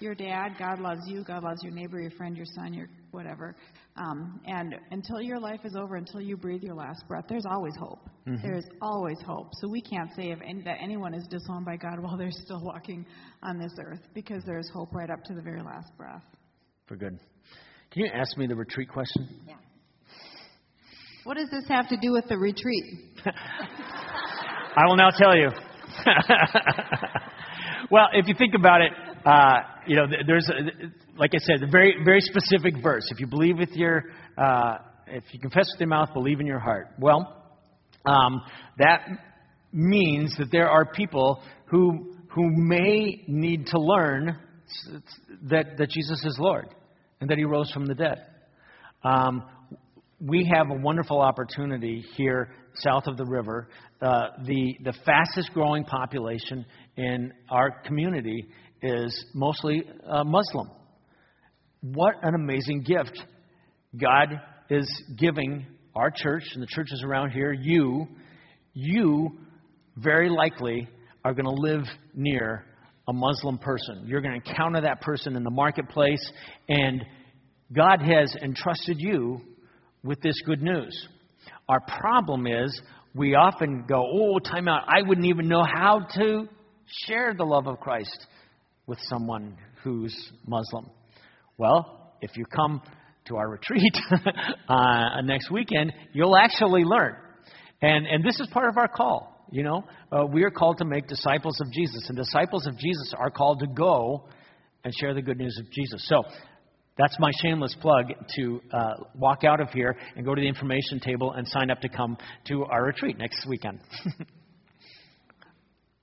your 0.00 0.14
dad. 0.14 0.52
God 0.58 0.80
loves 0.80 1.02
you. 1.06 1.22
God 1.22 1.42
loves 1.42 1.62
your 1.62 1.72
neighbor, 1.72 2.00
your 2.00 2.12
friend, 2.12 2.34
your 2.34 2.46
son, 2.46 2.72
your 2.72 2.88
whatever. 3.12 3.54
Um, 3.96 4.40
and 4.46 4.74
until 4.90 5.20
your 5.20 5.38
life 5.38 5.60
is 5.64 5.76
over, 5.76 5.96
until 5.96 6.20
you 6.20 6.36
breathe 6.36 6.62
your 6.62 6.74
last 6.74 7.06
breath, 7.08 7.24
there's 7.28 7.46
always 7.48 7.74
hope. 7.78 8.08
Mm-hmm. 8.26 8.42
There 8.42 8.56
is 8.56 8.64
always 8.80 9.18
hope. 9.24 9.50
So 9.60 9.68
we 9.68 9.80
can't 9.80 10.10
say 10.16 10.30
if 10.30 10.40
any, 10.46 10.62
that 10.62 10.78
anyone 10.82 11.14
is 11.14 11.26
disowned 11.28 11.64
by 11.64 11.76
God 11.76 11.98
while 12.00 12.16
they're 12.16 12.30
still 12.30 12.62
walking 12.62 13.06
on 13.42 13.58
this 13.58 13.72
earth, 13.84 14.00
because 14.14 14.42
there 14.44 14.58
is 14.58 14.70
hope 14.74 14.94
right 14.94 15.10
up 15.10 15.22
to 15.24 15.34
the 15.34 15.42
very 15.42 15.62
last 15.62 15.96
breath. 15.96 16.22
For 16.86 16.96
good. 16.96 17.18
Can 17.92 18.04
you 18.04 18.10
ask 18.12 18.36
me 18.36 18.46
the 18.46 18.56
retreat 18.56 18.88
question? 18.88 19.28
Yeah. 19.46 19.54
What 21.24 21.36
does 21.36 21.50
this 21.50 21.64
have 21.68 21.88
to 21.90 21.96
do 21.96 22.12
with 22.12 22.26
the 22.28 22.36
retreat? 22.36 22.84
I 23.24 24.86
will 24.86 24.96
now 24.96 25.10
tell 25.10 25.36
you. 25.36 25.50
well, 27.90 28.08
if 28.14 28.26
you 28.26 28.34
think 28.36 28.54
about 28.54 28.80
it, 28.80 28.92
uh, 29.24 29.54
you 29.86 29.96
know, 29.96 30.06
there's, 30.26 30.48
a, 30.48 31.18
like 31.18 31.32
I 31.34 31.38
said, 31.38 31.62
a 31.62 31.70
very, 31.70 31.96
very 32.04 32.20
specific 32.20 32.74
verse. 32.82 33.08
If 33.10 33.20
you 33.20 33.26
believe 33.26 33.58
with 33.58 33.70
your, 33.72 34.04
uh, 34.36 34.78
if 35.06 35.24
you 35.32 35.40
confess 35.40 35.66
with 35.72 35.80
your 35.80 35.88
mouth, 35.88 36.10
believe 36.12 36.40
in 36.40 36.46
your 36.46 36.58
heart. 36.58 36.88
Well, 36.98 37.42
um, 38.04 38.42
that 38.78 39.06
means 39.72 40.34
that 40.38 40.50
there 40.50 40.68
are 40.68 40.84
people 40.86 41.42
who, 41.66 42.16
who 42.28 42.50
may 42.50 43.24
need 43.28 43.66
to 43.66 43.78
learn 43.78 44.38
that, 45.44 45.76
that 45.78 45.90
Jesus 45.90 46.24
is 46.24 46.36
Lord 46.38 46.74
and 47.20 47.30
that 47.30 47.38
he 47.38 47.44
rose 47.44 47.70
from 47.72 47.86
the 47.86 47.94
dead. 47.94 48.26
Um, 49.04 49.44
we 50.20 50.50
have 50.54 50.70
a 50.70 50.80
wonderful 50.80 51.20
opportunity 51.20 52.04
here 52.16 52.54
south 52.74 53.04
of 53.06 53.16
the 53.16 53.24
river. 53.24 53.68
Uh, 54.00 54.28
the, 54.44 54.76
the 54.84 54.94
fastest 55.04 55.52
growing 55.52 55.84
population 55.84 56.64
in 56.96 57.32
our 57.50 57.82
community 57.84 58.46
is 58.82 59.24
mostly 59.34 59.84
uh, 60.06 60.24
Muslim. 60.24 60.70
What 61.80 62.14
an 62.22 62.34
amazing 62.34 62.82
gift 62.82 63.18
God 63.98 64.40
is 64.70 64.88
giving 65.18 65.66
our 65.94 66.10
church 66.10 66.44
and 66.54 66.62
the 66.62 66.66
churches 66.66 67.02
around 67.04 67.30
here, 67.30 67.52
you, 67.52 68.06
you 68.72 69.30
very 69.96 70.30
likely 70.30 70.88
are 71.24 71.34
going 71.34 71.44
to 71.44 71.60
live 71.60 71.84
near 72.14 72.64
a 73.08 73.12
Muslim 73.12 73.58
person. 73.58 74.04
You're 74.06 74.20
going 74.20 74.40
to 74.40 74.50
encounter 74.50 74.80
that 74.80 75.00
person 75.00 75.36
in 75.36 75.44
the 75.44 75.50
marketplace, 75.50 76.32
and 76.68 77.04
God 77.74 78.00
has 78.00 78.34
entrusted 78.42 78.96
you 78.98 79.40
with 80.02 80.20
this 80.22 80.40
good 80.46 80.62
news. 80.62 81.08
Our 81.68 81.80
problem 81.80 82.46
is 82.46 82.80
we 83.14 83.34
often 83.34 83.84
go, 83.86 84.02
oh, 84.02 84.38
time 84.38 84.68
out. 84.68 84.84
I 84.86 85.06
wouldn't 85.06 85.26
even 85.26 85.48
know 85.48 85.64
how 85.64 86.06
to 86.14 86.48
share 87.06 87.34
the 87.36 87.44
love 87.44 87.66
of 87.66 87.80
Christ 87.80 88.26
with 88.92 89.00
someone 89.04 89.56
who's 89.82 90.14
Muslim. 90.46 90.90
Well, 91.56 92.12
if 92.20 92.36
you 92.36 92.44
come 92.44 92.82
to 93.24 93.36
our 93.36 93.48
retreat 93.48 93.96
uh, 94.68 95.22
next 95.24 95.50
weekend, 95.50 95.94
you'll 96.12 96.36
actually 96.36 96.84
learn. 96.84 97.16
And, 97.80 98.06
and 98.06 98.22
this 98.22 98.38
is 98.38 98.48
part 98.52 98.68
of 98.68 98.76
our 98.76 98.88
call. 98.88 99.46
You 99.50 99.62
know, 99.62 99.84
uh, 100.12 100.26
we 100.26 100.44
are 100.44 100.50
called 100.50 100.76
to 100.76 100.84
make 100.84 101.06
disciples 101.06 101.58
of 101.62 101.72
Jesus, 101.72 102.04
and 102.08 102.18
disciples 102.18 102.66
of 102.66 102.76
Jesus 102.76 103.14
are 103.16 103.30
called 103.30 103.60
to 103.60 103.66
go 103.66 104.28
and 104.84 104.92
share 105.00 105.14
the 105.14 105.22
good 105.22 105.38
news 105.38 105.58
of 105.58 105.70
Jesus. 105.70 106.06
So 106.06 106.22
that's 106.98 107.16
my 107.18 107.30
shameless 107.40 107.74
plug 107.80 108.12
to 108.36 108.60
uh, 108.74 109.04
walk 109.14 109.42
out 109.42 109.62
of 109.62 109.70
here 109.70 109.96
and 110.16 110.26
go 110.26 110.34
to 110.34 110.40
the 110.42 110.48
information 110.48 111.00
table 111.00 111.32
and 111.32 111.48
sign 111.48 111.70
up 111.70 111.80
to 111.80 111.88
come 111.88 112.18
to 112.48 112.64
our 112.64 112.84
retreat 112.84 113.16
next 113.16 113.46
weekend. 113.48 113.80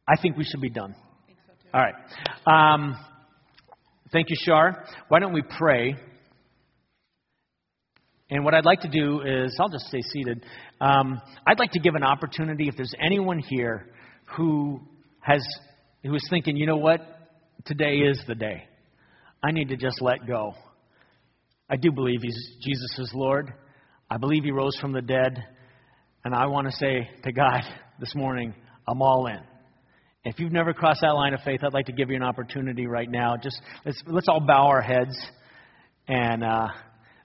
I 0.07 0.19
think 0.19 0.37
we 0.37 0.43
should 0.43 0.61
be 0.61 0.71
done. 0.71 0.95
All 1.71 1.81
right. 1.81 2.73
Um, 2.73 2.97
thank 4.11 4.29
you, 4.29 4.35
Shar. 4.39 4.85
Why 5.09 5.19
don't 5.19 5.33
we 5.33 5.43
pray? 5.57 5.95
And 8.31 8.43
what 8.43 8.53
I'd 8.53 8.65
like 8.65 8.81
to 8.81 8.87
do 8.87 9.21
is, 9.21 9.55
I'll 9.59 9.69
just 9.69 9.85
stay 9.85 10.01
seated. 10.01 10.43
Um, 10.81 11.21
I'd 11.45 11.59
like 11.59 11.71
to 11.71 11.79
give 11.79 11.95
an 11.95 12.03
opportunity 12.03 12.67
if 12.67 12.75
there's 12.75 12.93
anyone 12.99 13.39
here 13.39 13.87
who 14.35 14.81
has 15.19 15.41
who 16.03 16.15
is 16.15 16.25
thinking, 16.29 16.55
you 16.55 16.65
know 16.65 16.77
what, 16.77 17.01
today 17.65 17.97
is 17.97 18.19
the 18.27 18.35
day. 18.35 18.63
I 19.43 19.51
need 19.51 19.69
to 19.69 19.75
just 19.75 20.01
let 20.01 20.25
go. 20.25 20.53
I 21.69 21.75
do 21.75 21.91
believe 21.91 22.21
he's, 22.21 22.55
Jesus 22.61 22.99
is 22.99 23.11
Lord. 23.13 23.53
I 24.09 24.17
believe 24.17 24.43
he 24.43 24.51
rose 24.51 24.77
from 24.79 24.91
the 24.91 25.01
dead. 25.01 25.43
And 26.23 26.33
I 26.33 26.47
want 26.47 26.67
to 26.67 26.75
say 26.77 27.09
to 27.23 27.31
God 27.31 27.61
this 27.99 28.15
morning, 28.15 28.53
I'm 28.87 29.01
all 29.01 29.27
in. 29.27 29.39
If 30.25 30.37
you've 30.37 30.51
never 30.51 30.73
crossed 30.73 30.99
that 31.01 31.11
line 31.11 31.33
of 31.33 31.39
faith, 31.45 31.61
I'd 31.63 31.73
like 31.73 31.85
to 31.85 31.93
give 31.93 32.09
you 32.09 32.17
an 32.17 32.23
opportunity 32.23 32.87
right 32.87 33.09
now. 33.09 33.37
Just 33.41 33.61
let's, 33.85 34.01
let's 34.05 34.27
all 34.27 34.41
bow 34.41 34.67
our 34.67 34.81
heads. 34.81 35.17
And 36.09 36.43
uh, 36.43 36.67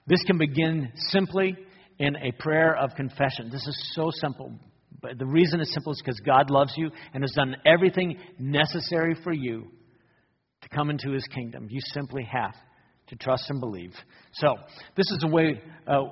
this 0.07 0.23
can 0.23 0.37
begin 0.37 0.91
simply 1.09 1.57
in 1.99 2.15
a 2.15 2.31
prayer 2.39 2.73
of 2.77 2.91
confession. 2.95 3.49
This 3.51 3.67
is 3.67 3.91
so 3.95 4.11
simple. 4.21 4.53
But 5.01 5.19
the 5.19 5.25
reason 5.25 5.59
it's 5.59 5.73
simple 5.73 5.91
is 5.91 6.01
because 6.03 6.19
God 6.21 6.49
loves 6.49 6.73
you 6.77 6.89
and 7.13 7.21
has 7.21 7.33
done 7.33 7.57
everything 7.65 8.17
necessary 8.39 9.15
for 9.25 9.33
you 9.33 9.67
to 10.61 10.69
come 10.69 10.89
into 10.89 11.11
his 11.11 11.27
kingdom. 11.33 11.67
You 11.69 11.81
simply 11.93 12.23
have 12.23 12.55
to 13.07 13.15
trust 13.17 13.49
and 13.49 13.59
believe. 13.59 13.91
So, 14.35 14.55
this 14.95 15.05
is 15.11 15.17
the 15.19 15.27
way 15.27 15.61
uh, 15.85 16.05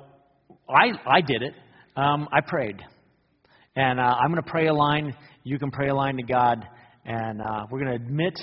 I, 0.68 0.90
I 1.06 1.20
did 1.22 1.42
it. 1.42 1.54
Um, 1.96 2.28
I 2.30 2.40
prayed. 2.46 2.76
And 3.74 3.98
uh, 3.98 4.02
I'm 4.02 4.30
going 4.30 4.42
to 4.42 4.50
pray 4.50 4.66
a 4.68 4.74
line. 4.74 5.16
You 5.42 5.58
can 5.58 5.70
pray 5.70 5.88
a 5.88 5.94
line 5.94 6.16
to 6.18 6.22
God. 6.22 6.64
And 7.04 7.40
uh, 7.40 7.66
we're 7.70 7.80
going 7.80 7.98
to 7.98 8.04
admit, 8.04 8.38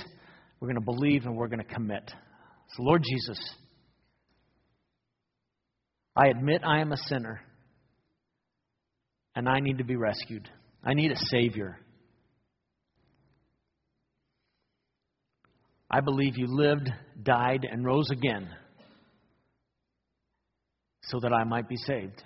we're 0.59 0.67
going 0.67 0.79
to 0.79 0.85
believe, 0.85 1.25
and 1.25 1.35
we're 1.35 1.47
going 1.47 1.65
to 1.65 1.73
commit. 1.73 2.03
So, 2.75 2.83
Lord 2.83 3.03
Jesus, 3.03 3.39
I 6.15 6.27
admit 6.27 6.61
I 6.65 6.81
am 6.81 6.91
a 6.91 6.97
sinner. 6.97 7.41
And 9.35 9.47
I 9.47 9.59
need 9.59 9.77
to 9.77 9.85
be 9.85 9.95
rescued. 9.95 10.49
I 10.83 10.93
need 10.93 11.11
a 11.11 11.15
Savior. 11.29 11.79
I 15.89 16.01
believe 16.01 16.37
you 16.37 16.47
lived, 16.47 16.89
died, 17.23 17.65
and 17.69 17.85
rose 17.85 18.09
again 18.11 18.49
so 21.03 21.19
that 21.21 21.33
I 21.33 21.43
might 21.43 21.67
be 21.67 21.75
saved. 21.75 22.23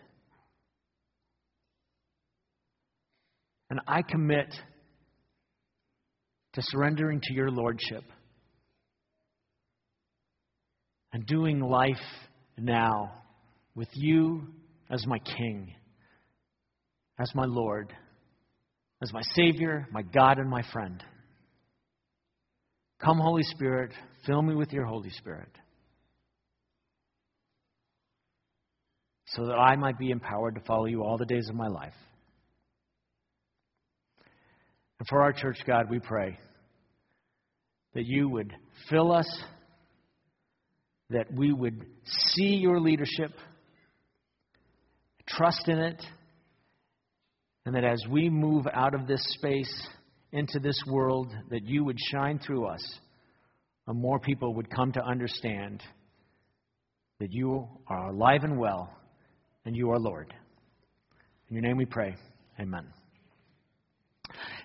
And 3.70 3.80
I 3.88 4.02
commit 4.02 4.54
to 6.56 6.62
surrendering 6.64 7.22
to 7.22 7.34
your 7.34 7.52
Lordship 7.52 8.04
and 11.14 11.26
doing 11.28 11.60
life 11.60 11.96
now 12.58 13.12
with 13.76 13.90
you 13.94 14.48
as 14.90 15.06
my 15.06 15.20
King, 15.20 15.74
as 17.20 17.30
my 17.36 17.46
Lord, 17.46 17.94
as 19.02 19.12
my 19.14 19.22
Savior, 19.34 19.88
my 19.92 20.02
God, 20.02 20.40
and 20.40 20.50
my 20.50 20.64
friend. 20.72 21.04
Come, 23.04 23.20
Holy 23.20 23.44
Spirit, 23.44 23.92
fill 24.26 24.42
me 24.42 24.56
with 24.56 24.72
your 24.72 24.86
Holy 24.86 25.10
Spirit 25.10 25.50
so 29.28 29.46
that 29.48 29.56
I 29.56 29.76
might 29.76 29.98
be 29.98 30.12
empowered 30.12 30.56
to 30.56 30.62
follow 30.62 30.86
you 30.86 31.04
all 31.04 31.18
the 31.18 31.26
days 31.26 31.50
of 31.50 31.56
my 31.56 31.68
life. 31.68 31.94
And 35.00 35.08
for 35.08 35.22
our 35.22 35.34
church, 35.34 35.58
God, 35.66 35.90
we 35.90 36.00
pray 36.00 36.38
that 37.94 38.06
you 38.06 38.30
would 38.30 38.54
fill 38.90 39.12
us 39.12 39.28
that 41.10 41.32
we 41.32 41.54
would 41.54 41.86
see 42.06 42.56
your 42.56 42.80
leadership, 42.80 43.32
trust 45.28 45.68
in 45.68 45.78
it, 45.78 46.02
and 47.66 47.76
that 47.76 47.84
as 47.84 48.02
we 48.10 48.30
move 48.30 48.66
out 48.74 48.94
of 48.94 49.08
this 49.08 49.24
space 49.40 49.88
into 50.32 50.60
this 50.60 50.78
world, 50.88 51.34
that 51.50 51.64
you 51.64 51.84
would 51.84 51.98
shine 52.12 52.40
through 52.40 52.66
us, 52.66 52.84
and 53.88 54.00
more 54.00 54.20
people 54.20 54.54
would 54.56 54.70
come 54.70 54.92
to 54.92 55.04
understand 55.04 55.82
that 57.20 57.32
you 57.32 57.68
are 57.88 58.10
alive 58.10 58.44
and 58.44 58.58
well, 58.58 58.92
and 59.66 59.76
you 59.76 59.92
are 59.92 60.00
Lord. 60.00 60.34
In 61.50 61.56
your 61.56 61.64
name 61.64 61.78
we 61.78 61.86
pray. 61.86 62.16
Amen. 62.60 62.86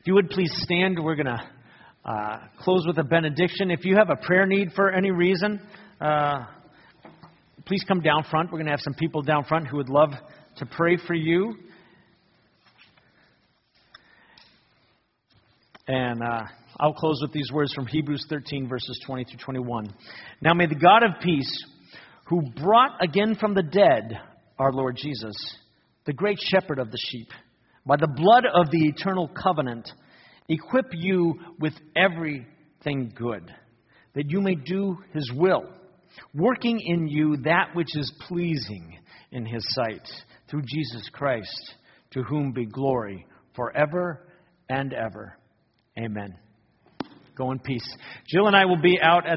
If 0.01 0.07
you 0.07 0.14
would 0.14 0.31
please 0.31 0.51
stand, 0.57 1.03
we're 1.03 1.16
going 1.16 1.26
to 1.26 1.43
uh, 2.05 2.39
close 2.59 2.85
with 2.87 2.99
a 2.99 3.05
benediction. 3.05 3.70
If 3.70 3.85
you 3.85 3.97
have 3.97 4.11
a 4.11 4.16
prayer 4.16 4.47
need 4.47 4.72
for 4.74 4.91
any 4.91 5.11
reason, 5.11 5.61
uh, 6.01 6.47
please 7.66 7.85
come 7.87 8.01
down 8.01 8.24
front. 8.31 8.51
We're 8.51 8.59
going 8.59 8.66
to 8.66 8.72
have 8.72 8.81
some 8.81 8.95
people 8.95 9.22
down 9.22 9.45
front 9.45 9.66
who 9.66 9.76
would 9.76 9.89
love 9.89 10.11
to 10.57 10.66
pray 10.66 10.97
for 11.07 11.14
you. 11.14 11.55
And 15.87 16.22
uh, 16.22 16.45
I'll 16.78 16.95
close 16.95 17.18
with 17.20 17.33
these 17.33 17.51
words 17.53 17.74
from 17.74 17.87
Hebrews 17.87 18.24
13, 18.28 18.68
verses 18.68 19.03
20 19.05 19.24
through 19.24 19.39
21. 19.45 19.93
Now 20.41 20.55
may 20.55 20.66
the 20.66 20.74
God 20.74 21.03
of 21.03 21.20
peace, 21.22 21.64
who 22.28 22.43
brought 22.62 23.03
again 23.03 23.35
from 23.35 23.55
the 23.55 23.62
dead 23.62 24.18
our 24.59 24.72
Lord 24.72 24.97
Jesus, 24.97 25.35
the 26.07 26.12
great 26.12 26.39
shepherd 26.41 26.78
of 26.78 26.91
the 26.91 26.99
sheep, 26.99 27.28
by 27.87 27.97
the 27.97 28.09
blood 28.09 28.45
of 28.53 28.70
the 28.70 28.87
eternal 28.87 29.28
covenant, 29.28 29.91
equip 30.49 30.87
you 30.93 31.35
with 31.59 31.74
everything 31.97 33.12
good, 33.16 33.53
that 34.14 34.31
you 34.31 34.41
may 34.41 34.55
do 34.55 34.99
his 35.12 35.31
will, 35.35 35.64
working 36.35 36.81
in 36.81 37.09
you 37.09 37.37
that 37.45 37.74
which 37.74 37.97
is 37.97 38.12
pleasing 38.28 38.99
in 39.33 39.47
his 39.47 39.64
sight, 39.74 40.07
through 40.49 40.62
Jesus 40.66 41.09
Christ, 41.12 41.74
to 42.12 42.22
whom 42.22 42.53
be 42.53 42.66
glory 42.66 43.26
forever 43.55 44.26
and 44.68 44.93
ever. 44.93 45.37
Amen. 45.99 46.37
Go 47.37 47.53
in 47.53 47.59
peace. 47.59 47.89
Jill 48.28 48.49
and 48.49 48.57
I 48.57 48.66
will 48.66 48.81
be 48.81 48.99
out 49.01 49.24
at 49.24 49.28